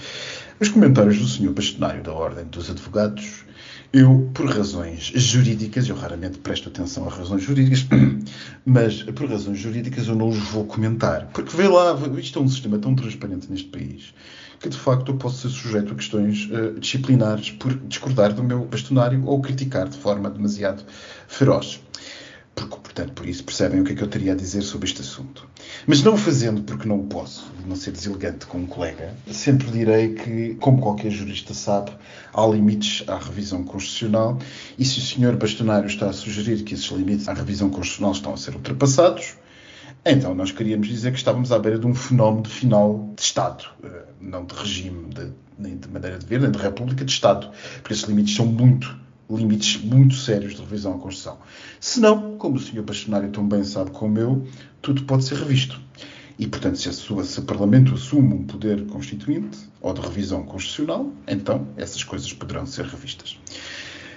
[0.60, 1.52] os comentários do Sr.
[1.52, 3.44] Bastonário da Ordem dos Advogados,
[3.92, 7.88] eu, por razões jurídicas, eu raramente presto atenção a razões jurídicas,
[8.64, 11.26] mas por razões jurídicas eu não os vou comentar.
[11.34, 14.14] Porque vê lá, isto é um sistema tão transparente neste país
[14.60, 18.66] que de facto eu posso ser sujeito a questões uh, disciplinares por discordar do meu
[18.66, 20.84] bastonário ou criticar de forma demasiado
[21.30, 21.80] feroz.
[22.68, 25.48] Portanto, por isso percebem o que é que eu teria a dizer sobre este assunto.
[25.88, 30.56] Mas não fazendo porque não posso, não ser deselegante com um colega, sempre direi que,
[30.56, 31.92] como qualquer jurista sabe,
[32.34, 34.38] há limites à revisão constitucional
[34.78, 38.34] e se o senhor bastonário está a sugerir que esses limites à revisão constitucional estão
[38.34, 39.36] a ser ultrapassados,
[40.06, 43.66] então nós queríamos dizer que estávamos à beira de um fenómeno de final de Estado,
[43.84, 47.50] eh, não de regime, de, nem de maneira de ver, nem de república, de Estado,
[47.82, 48.98] porque esses limites são muito
[49.30, 51.38] limites muito sérios de revisão à Constituição.
[51.80, 52.82] Se não, como o Sr.
[52.82, 54.48] Bastonário tão bem sabe como eu,
[54.82, 55.80] tudo pode ser revisto.
[56.38, 61.12] E, portanto, se, sua, se o Parlamento assume um poder constituinte ou de revisão constitucional,
[61.28, 63.38] então essas coisas poderão ser revistas.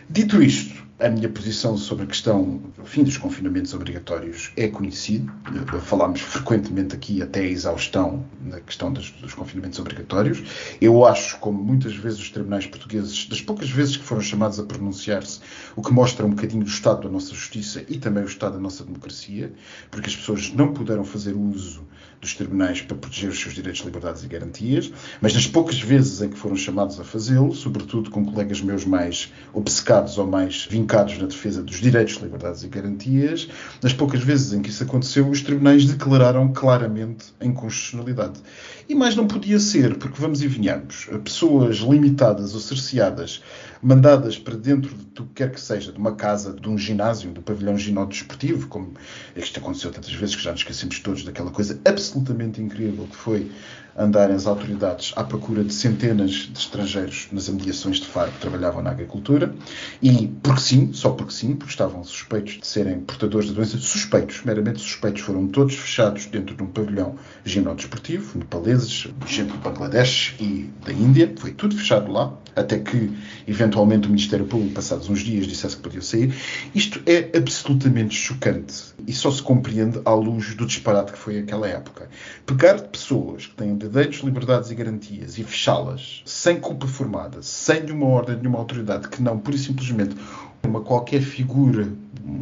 [0.09, 5.33] Dito isto, a minha posição sobre a questão fim dos confinamentos obrigatórios é conhecida.
[5.81, 10.43] Falámos frequentemente aqui, até a exaustão, na questão dos, dos, confinamentos obrigatórios.
[10.81, 14.63] Eu acho, como muitas vezes os tribunais portugueses, das poucas vezes que foram chamados a
[14.63, 15.41] pronunciar-se,
[15.75, 18.61] o que mostra um bocadinho do estado da nossa justiça e também o estado da
[18.61, 19.53] nossa democracia,
[19.91, 21.85] porque as pessoas não puderam fazer uso
[22.21, 26.29] dos tribunais para proteger os seus direitos, liberdades e garantias, mas nas poucas vezes em
[26.31, 31.27] que foram chamados a fazê-lo, sobretudo com colegas meus mais obcecados ou mais vincados na
[31.27, 33.49] defesa dos direitos, liberdades e garantias,
[33.83, 38.39] nas poucas vezes em que isso aconteceu, os tribunais declararam claramente a inconstitucionalidade.
[38.89, 43.43] E mais não podia ser, porque vamos e venhamos, pessoas limitadas ou cerceadas,
[43.83, 47.31] mandadas para dentro de do que quer que seja, de uma casa, de um ginásio,
[47.31, 48.95] do pavilhão ginódesportivo, como
[49.37, 53.51] isto aconteceu tantas vezes que já nos esquecemos todos daquela coisa absolutamente incrível que foi
[53.95, 58.83] andarem as autoridades à procura de centenas de estrangeiros nas amediações de Faro que trabalhavam
[58.83, 59.55] na agricultura.
[60.01, 64.43] E, porque sim, só porque sim, porque estavam suspeitos de serem portadores da doença, suspeitos,
[64.45, 68.39] meramente suspeitos, foram todos fechados dentro de um pavilhão ginódesportivo,
[68.83, 73.13] nepaleses, gente do Bangladesh e da Índia, foi tudo fechado lá, até que
[73.47, 76.35] eventualmente o Ministério Público, passados uns dias, dissesse que podiam sair.
[76.75, 78.75] Isto é absolutamente chocante
[79.07, 82.09] e só se compreende à luz do disparate que foi aquela época.
[82.45, 88.07] Pegar pessoas que têm direitos, liberdades e garantias e fechá-las sem culpa formada, sem nenhuma
[88.07, 90.17] ordem, nenhuma autoridade, que não, e simplesmente,
[90.69, 91.89] uma qualquer figura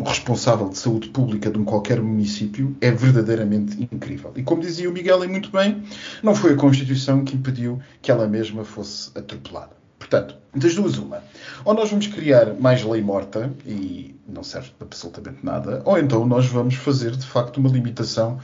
[0.04, 4.33] responsável de saúde pública de um qualquer município é verdadeiramente incrível.
[4.37, 5.83] E como dizia o Miguel e muito bem,
[6.22, 9.80] não foi a Constituição que impediu que ela mesma fosse atropelada.
[9.98, 11.22] Portanto, das duas, uma.
[11.64, 16.26] Ou nós vamos criar mais lei morta e não serve para absolutamente nada, ou então
[16.26, 18.38] nós vamos fazer de facto uma limitação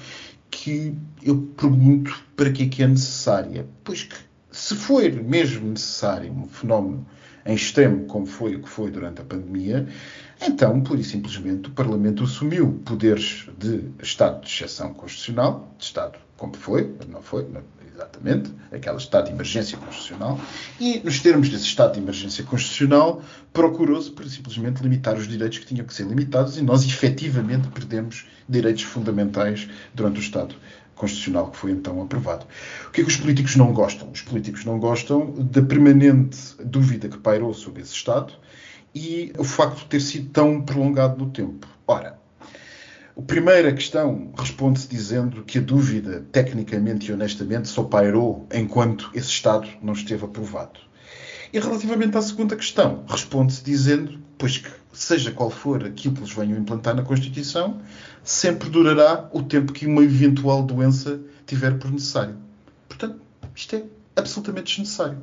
[0.51, 3.67] que eu pergunto para que é que é necessária.
[3.83, 4.15] Pois que,
[4.51, 7.07] se for mesmo necessário um fenómeno
[7.47, 9.87] em extremo, como foi o que foi durante a pandemia,
[10.41, 16.19] então, pura e simplesmente, o Parlamento assumiu poderes de Estado de exceção constitucional, de Estado
[16.37, 17.63] como foi, não foi, não,
[17.95, 20.39] exatamente, aquele Estado de emergência constitucional,
[20.79, 25.67] e nos termos desse Estado de emergência constitucional, procurou-se, e simplesmente, limitar os direitos que
[25.67, 30.55] tinham que ser limitados e nós, efetivamente, perdemos direitos fundamentais durante o Estado
[30.97, 32.47] constitucional que foi então aprovado.
[32.89, 34.11] O que é que os políticos não gostam?
[34.11, 38.33] Os políticos não gostam da permanente dúvida que pairou sobre esse Estado
[38.95, 41.69] e o facto de ter sido tão prolongado no tempo.
[41.87, 42.19] Ora,
[43.17, 49.29] a primeira questão responde-se dizendo que a dúvida, tecnicamente e honestamente, só pairou enquanto esse
[49.29, 50.81] Estado não esteve aprovado.
[51.53, 56.33] E relativamente à segunda questão, responde-se dizendo, pois que seja qual for aquilo que eles
[56.33, 57.81] venham implantar na Constituição,
[58.25, 62.37] sempre durará o tempo que uma eventual doença tiver por necessário.
[62.89, 63.21] Portanto,
[63.55, 63.85] isto é
[64.17, 65.19] absolutamente desnecessário.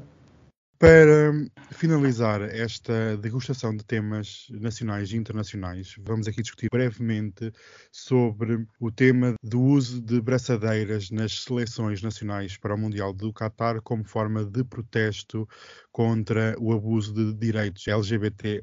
[0.83, 1.31] Para
[1.71, 7.53] finalizar esta degustação de temas nacionais e internacionais, vamos aqui discutir brevemente
[7.89, 13.81] sobre o tema do uso de braçadeiras nas seleções nacionais para o Mundial do Qatar
[13.81, 15.47] como forma de protesto
[15.89, 18.61] contra o abuso de direitos LGBT,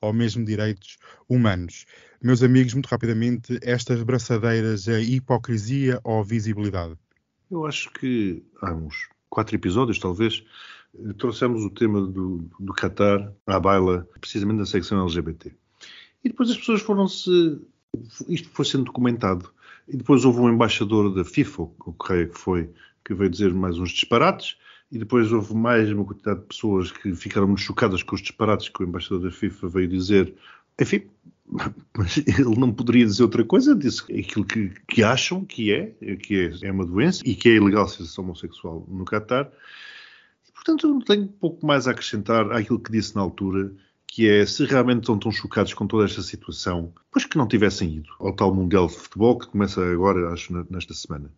[0.00, 0.98] ou mesmo direitos
[1.28, 1.84] humanos.
[2.22, 6.94] Meus amigos, muito rapidamente, estas braçadeiras é hipocrisia ou visibilidade?
[7.50, 10.44] Eu acho que há uns quatro episódios, talvez,
[11.18, 15.52] trouxemos o tema do, do Qatar à baila, precisamente na secção LGBT.
[16.24, 17.60] E depois as pessoas foram-se.
[18.28, 19.50] Isto foi sendo documentado.
[19.88, 22.70] E depois houve um embaixador da FIFA, o Correia que foi,
[23.04, 24.56] que veio dizer mais uns disparates.
[24.90, 28.68] E depois houve mais uma quantidade de pessoas que ficaram muito chocadas com os disparates
[28.68, 30.34] que o embaixador da FIFA veio dizer.
[30.80, 31.02] Enfim,
[31.96, 36.50] mas ele não poderia dizer outra coisa, disse aquilo que, que acham que é, que
[36.62, 39.50] é, é uma doença e que é ilegal ser homossexual no Qatar.
[40.54, 43.72] Portanto, eu tenho pouco mais a acrescentar àquilo que disse na altura,
[44.06, 47.96] que é se realmente estão tão chocados com toda esta situação, pois que não tivessem
[47.96, 51.30] ido ao tal Mundial de Futebol que começa agora, acho, nesta semana.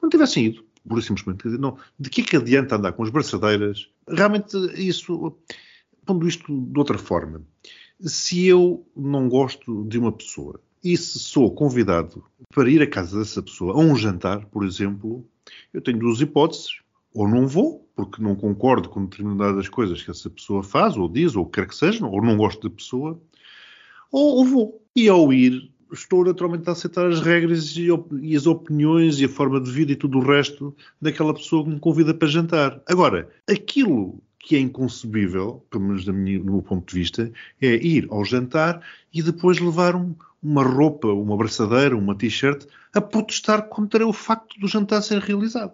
[0.00, 1.46] Não tivessem ido, por simplesmente.
[1.58, 3.88] Não, de que é que adianta andar com as braçadeiras?
[4.08, 5.36] Realmente, isso,
[6.04, 7.42] pondo isto de outra forma,
[8.00, 13.18] se eu não gosto de uma pessoa e se sou convidado para ir à casa
[13.18, 15.24] dessa pessoa a um jantar, por exemplo,
[15.72, 16.80] eu tenho duas hipóteses
[17.14, 21.36] ou não vou, porque não concordo com determinadas coisas que essa pessoa faz, ou diz,
[21.36, 23.20] ou quer que seja, ou não gosto da pessoa,
[24.10, 24.82] ou, ou vou.
[24.96, 27.88] E ao ir, estou naturalmente a aceitar as regras e,
[28.20, 31.70] e, as opiniões e a forma de vida e tudo o resto daquela pessoa que
[31.70, 32.80] me convida para jantar.
[32.86, 38.24] Agora, aquilo que é inconcebível, pelo menos do meu ponto de vista, é ir ao
[38.24, 38.82] jantar
[39.14, 44.58] e depois levar um, uma roupa, uma braçadeira, uma t-shirt a protestar contra o facto
[44.58, 45.72] do jantar ser realizado.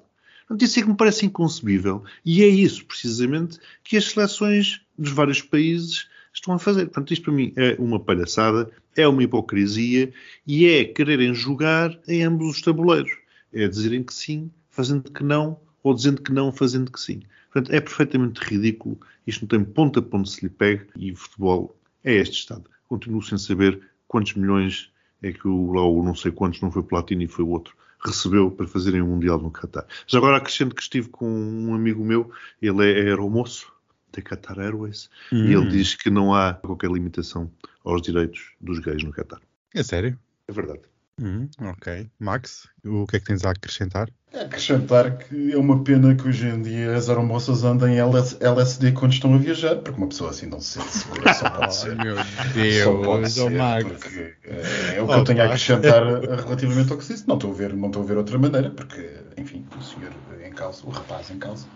[0.61, 2.03] Isso é que me parece inconcebível.
[2.25, 6.09] E é isso, precisamente, que as seleções dos vários países
[6.39, 6.86] estão a fazer.
[6.86, 10.12] Portanto, isto para mim é uma palhaçada, é uma hipocrisia
[10.47, 13.11] e é quererem jogar em ambos os tabuleiros.
[13.53, 17.22] É dizerem que sim, fazendo que não, ou dizendo que não, fazendo que sim.
[17.53, 18.99] Portanto, é perfeitamente ridículo.
[19.26, 22.64] Isto não tem ponta a ponto se lhe pegue e o futebol é este estado.
[22.89, 24.91] Continuo sem saber quantos milhões
[25.22, 27.76] é que o, lá o não sei quantos não foi Platino e foi o outro
[28.05, 29.84] recebeu para fazerem um Mundial no Qatar.
[30.07, 32.30] Já agora acrescento que estive com um amigo meu,
[32.62, 33.72] ele é aeromoço
[34.19, 35.45] da Qatar Airways, hum.
[35.45, 35.69] e ele hum.
[35.69, 37.51] diz que não há qualquer limitação
[37.85, 39.41] aos direitos dos gays no Qatar.
[39.75, 40.19] É sério?
[40.47, 40.81] É verdade.
[41.21, 42.09] Hum, ok.
[42.19, 44.09] Max, o que é que tens a acrescentar?
[44.33, 49.14] É acrescentar que é uma pena que hoje em dia as aeromoças andem LSD quando
[49.14, 51.97] estão a viajar, porque uma pessoa assim não se sente segura, só pode ser.
[51.99, 52.16] oh, meu
[52.55, 53.85] Deus, só pode ser, Max.
[53.85, 57.27] porque é, é o que oh, eu tenho a acrescentar relativamente ao que se disse.
[57.27, 60.12] Não estou a ver, não estou a ver outra maneira, porque, enfim, o senhor
[60.45, 61.66] em calça, o rapaz em calça,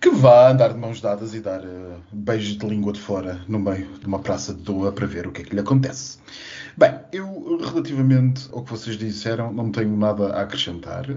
[0.00, 3.58] que vá andar de mãos dadas e dar uh, beijos de língua de fora no
[3.58, 6.18] meio de uma praça de doa para ver o que é que lhe acontece.
[6.76, 11.16] Bem, eu, relativamente ao que vocês disseram, não tenho nada a acrescentar, uh,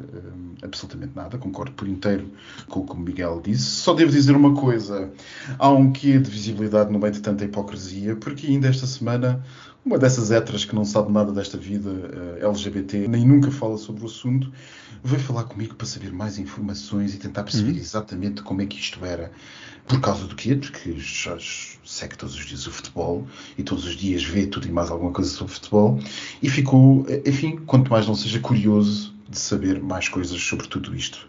[0.63, 2.31] absolutamente nada, concordo por inteiro
[2.67, 3.65] com o que o Miguel disse.
[3.65, 5.11] Só devo dizer uma coisa:
[5.59, 9.43] há um quê de visibilidade no meio de tanta hipocrisia, porque ainda esta semana
[9.83, 13.77] uma dessas héteras que não sabe nada desta vida uh, eh, LGBT, nem nunca fala
[13.77, 14.51] sobre o assunto,
[15.03, 17.77] veio falar comigo para saber mais informações e tentar perceber uhum.
[17.77, 19.31] exatamente como é que isto era.
[19.87, 20.55] Por causa do quê?
[20.55, 21.35] Porque já
[21.83, 23.27] segue todos os dias o futebol
[23.57, 25.99] e todos os dias vê tudo e mais alguma coisa sobre futebol
[26.41, 31.27] e ficou, enfim, quanto mais não seja curioso de saber mais coisas sobre tudo isto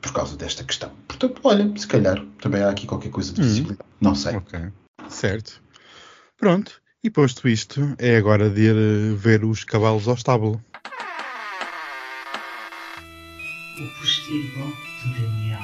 [0.00, 0.90] por causa desta questão.
[1.06, 3.46] Portanto, olha, se calhar também há aqui qualquer coisa de uhum.
[3.46, 3.88] visibilidade.
[4.00, 4.08] Uhum.
[4.08, 4.36] Não sei.
[4.36, 4.60] Ok,
[5.08, 5.62] certo.
[6.38, 6.83] Pronto.
[7.04, 10.58] E posto isto, é agora de ir eh, ver os cavalos ao estábulo.
[13.78, 15.60] O postigo de Daniel.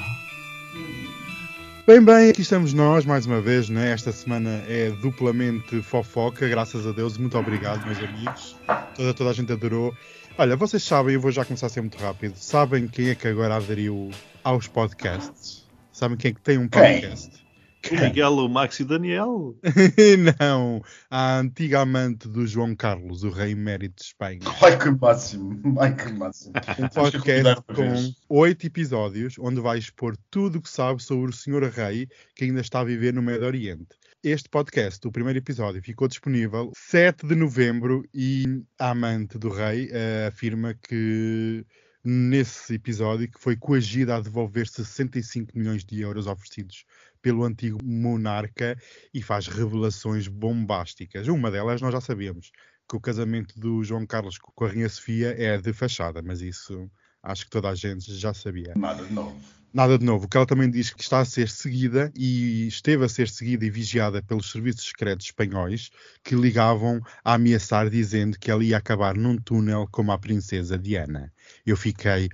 [1.87, 3.91] Bem, bem, aqui estamos nós mais uma vez, né?
[3.91, 7.17] Esta semana é duplamente fofoca, graças a Deus.
[7.17, 8.55] Muito obrigado, meus amigos.
[8.95, 9.97] Toda, toda a gente adorou.
[10.37, 12.35] Olha, vocês sabem, eu vou já começar a ser muito rápido.
[12.35, 14.11] Sabem quem é que agora aderiu
[14.43, 15.67] aos podcasts?
[15.91, 17.40] Sabem quem é que tem um podcast?
[17.89, 19.55] O Miguel, o Max e o Daniel?
[20.39, 24.39] não, a antiga amante do João Carlos, o rei emérito de Espanha.
[24.61, 26.53] Ai que máximo, ai que máximo.
[26.79, 31.63] Um podcast com oito episódios, onde vai expor tudo o que sabe sobre o senhor
[31.63, 33.95] rei que ainda está a viver no Médio Oriente.
[34.23, 39.87] Este podcast, o primeiro episódio, ficou disponível 7 de novembro e a amante do rei
[39.87, 41.65] uh, afirma que
[42.03, 46.85] nesse episódio que foi coagida a devolver 65 milhões de euros oferecidos
[47.21, 48.77] pelo antigo monarca
[49.13, 51.27] e faz revelações bombásticas.
[51.27, 52.51] Uma delas nós já sabíamos,
[52.89, 56.89] que o casamento do João Carlos com a Rainha Sofia é de fachada, mas isso
[57.23, 58.73] acho que toda a gente já sabia.
[58.75, 59.39] Nada de novo.
[59.73, 60.25] Nada de novo.
[60.25, 63.65] O que ela também diz que está a ser seguida e esteve a ser seguida
[63.65, 65.89] e vigiada pelos serviços secretos espanhóis
[66.21, 71.31] que ligavam a ameaçar dizendo que ela ia acabar num túnel como a princesa Diana.
[71.65, 72.27] Eu fiquei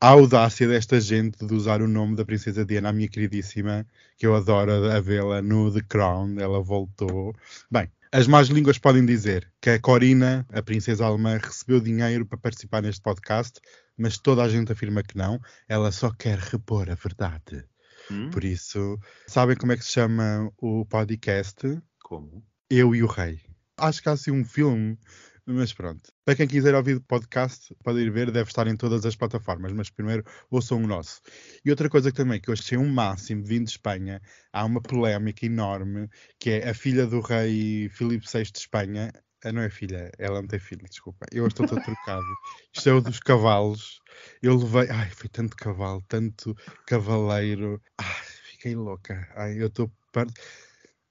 [0.00, 3.86] a audácia desta gente de usar o nome da princesa Diana, a minha queridíssima,
[4.16, 7.34] que eu adoro a vê-la no The Crown, ela voltou.
[7.70, 12.38] Bem, as más línguas podem dizer que a Corina, a princesa alemã, recebeu dinheiro para
[12.38, 13.60] participar neste podcast,
[13.98, 15.40] mas toda a gente afirma que não.
[15.68, 17.64] Ela só quer repor a verdade.
[18.10, 18.30] Hum?
[18.30, 21.56] Por isso, sabem como é que se chama o podcast?
[22.02, 22.44] Como?
[22.70, 23.40] Eu e o Rei.
[23.76, 24.98] Acho que há assim um filme,
[25.46, 26.12] mas pronto.
[26.24, 29.72] Para quem quiser ouvir o podcast, pode ir ver, deve estar em todas as plataformas,
[29.72, 31.20] mas primeiro ouçam o nosso.
[31.64, 34.20] E outra coisa que também que eu achei um máximo vindo de Espanha,
[34.52, 39.12] há uma polémica enorme, que é a filha do rei Filipe VI de Espanha,
[39.44, 41.26] ah, não é filha, ela não tem filho, desculpa.
[41.32, 42.26] Eu estou todo trocado.
[42.74, 44.00] Isto é o dos cavalos.
[44.42, 44.88] Eu levei.
[44.90, 47.80] Ai, foi tanto cavalo, tanto cavaleiro.
[47.98, 49.28] Ai, fiquei louca.
[49.36, 49.90] Ai, eu estou.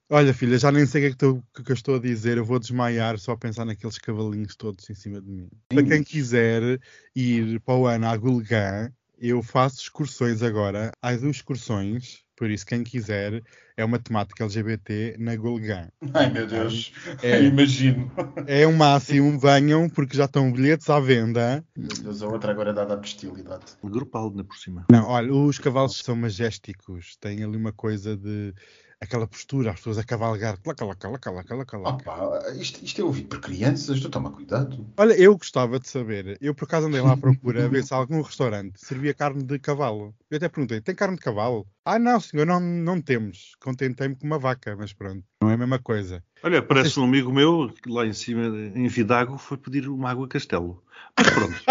[0.10, 2.00] Olha, filha, já nem sei o que é que, estou- o que eu estou a
[2.00, 2.38] dizer.
[2.38, 5.50] Eu vou desmaiar só a pensar naqueles cavalinhos todos em cima de mim.
[5.68, 6.80] Para quem quiser
[7.16, 10.92] ir para o ano à Gulgã, eu faço excursões agora.
[11.02, 13.44] Há duas excursões, por isso, quem quiser,
[13.76, 15.90] é uma temática LGBT na Gulgã.
[16.14, 17.42] Ai meu Deus, É.
[17.44, 18.12] imagino.
[18.46, 21.66] É um máximo, venham, porque já estão bilhetes à venda.
[21.76, 23.66] Meu Deus, a outra agora é dada à bestialidade.
[23.84, 24.86] Grupal, ainda por cima.
[24.92, 28.54] Não, olha, os cavalos são majésticos, têm ali uma coisa de
[29.00, 32.12] aquela postura, as pessoas a cavalgar, laca, laca, laca, laca, laca, laca.
[32.12, 34.86] Opa, isto, isto é ouvido por crianças, tu toma cuidado.
[34.98, 37.94] Olha, eu gostava de saber, eu por acaso andei lá à procura a ver se
[37.94, 40.16] algum restaurante servia carne de cavalo.
[40.30, 41.68] Eu até perguntei, tem carne de cavalo?
[41.86, 43.56] Ah, não, senhor, não, não temos.
[43.60, 46.24] Contentei-me com uma vaca, mas pronto, não é a mesma coisa.
[46.44, 50.28] Olha, parece um amigo meu que lá em cima, em Vidago, foi pedir uma água
[50.28, 50.84] castelo.
[51.18, 51.56] Mas pronto,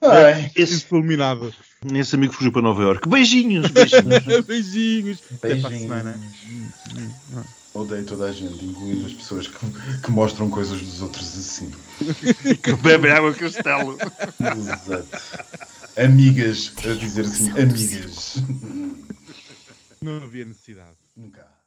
[0.00, 1.52] Ai, esse, Fulminado.
[1.94, 3.08] Esse amigo fugiu para Nova Iorque.
[3.08, 4.24] Beijinhos, beijinhos.
[4.46, 5.22] Beijinhos.
[5.40, 6.72] Beijinhos.
[7.74, 9.58] Odeio toda a gente, incluindo as pessoas que,
[10.02, 11.70] que mostram coisas dos outros assim.
[12.62, 13.96] que bebe água castelo.
[14.40, 15.06] Exato.
[15.96, 18.36] Amigas, a dizer assim, amigas.
[20.00, 20.96] Não havia necessidade.
[21.16, 21.57] Nunca.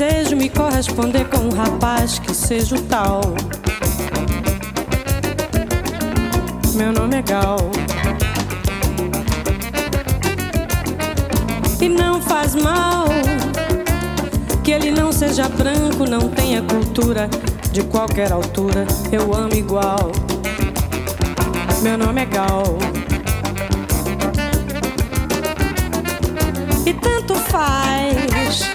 [0.00, 3.20] Desejo me corresponder com um rapaz que seja o tal.
[6.74, 7.58] Meu nome é Gal
[11.82, 13.08] e não faz mal
[14.64, 17.28] que ele não seja branco, não tenha cultura
[17.70, 18.86] de qualquer altura.
[19.12, 20.12] Eu amo igual.
[21.82, 22.78] Meu nome é Gal.
[26.86, 28.70] E tanto faz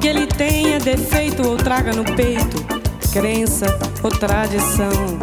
[0.00, 2.64] que ele tenha defeito ou traga no peito
[3.12, 3.66] crença
[4.02, 5.18] ou tradição.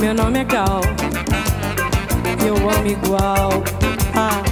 [0.00, 0.80] Meu nome é Gal,
[2.46, 3.62] eu amo igual.
[4.14, 4.42] Ah,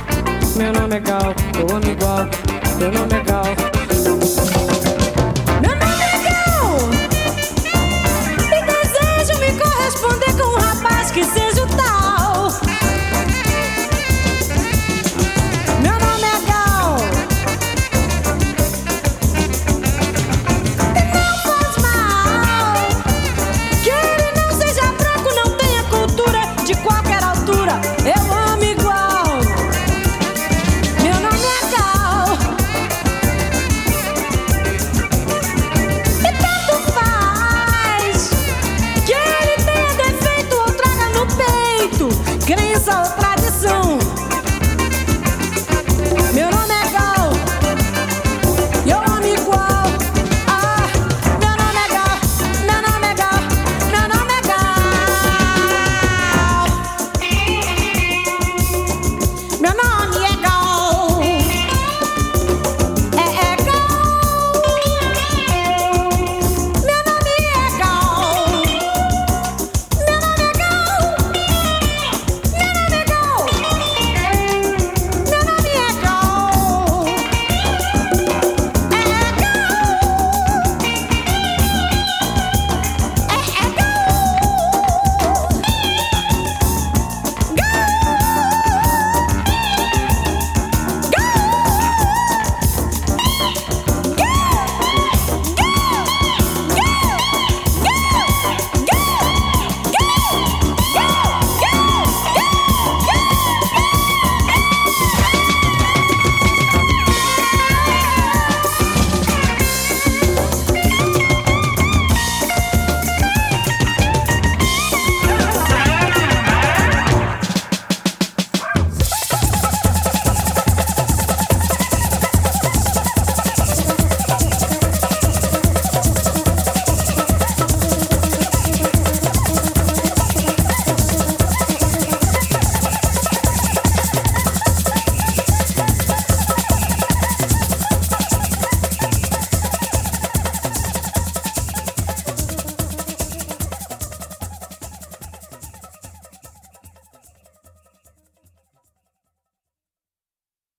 [0.57, 2.29] meu nome é Gal, eu amo igual.
[2.79, 3.45] Meu nome é Gal.
[5.61, 6.79] Meu nome é Gal,
[8.47, 11.49] e desejo me corresponder com um rapaz que seja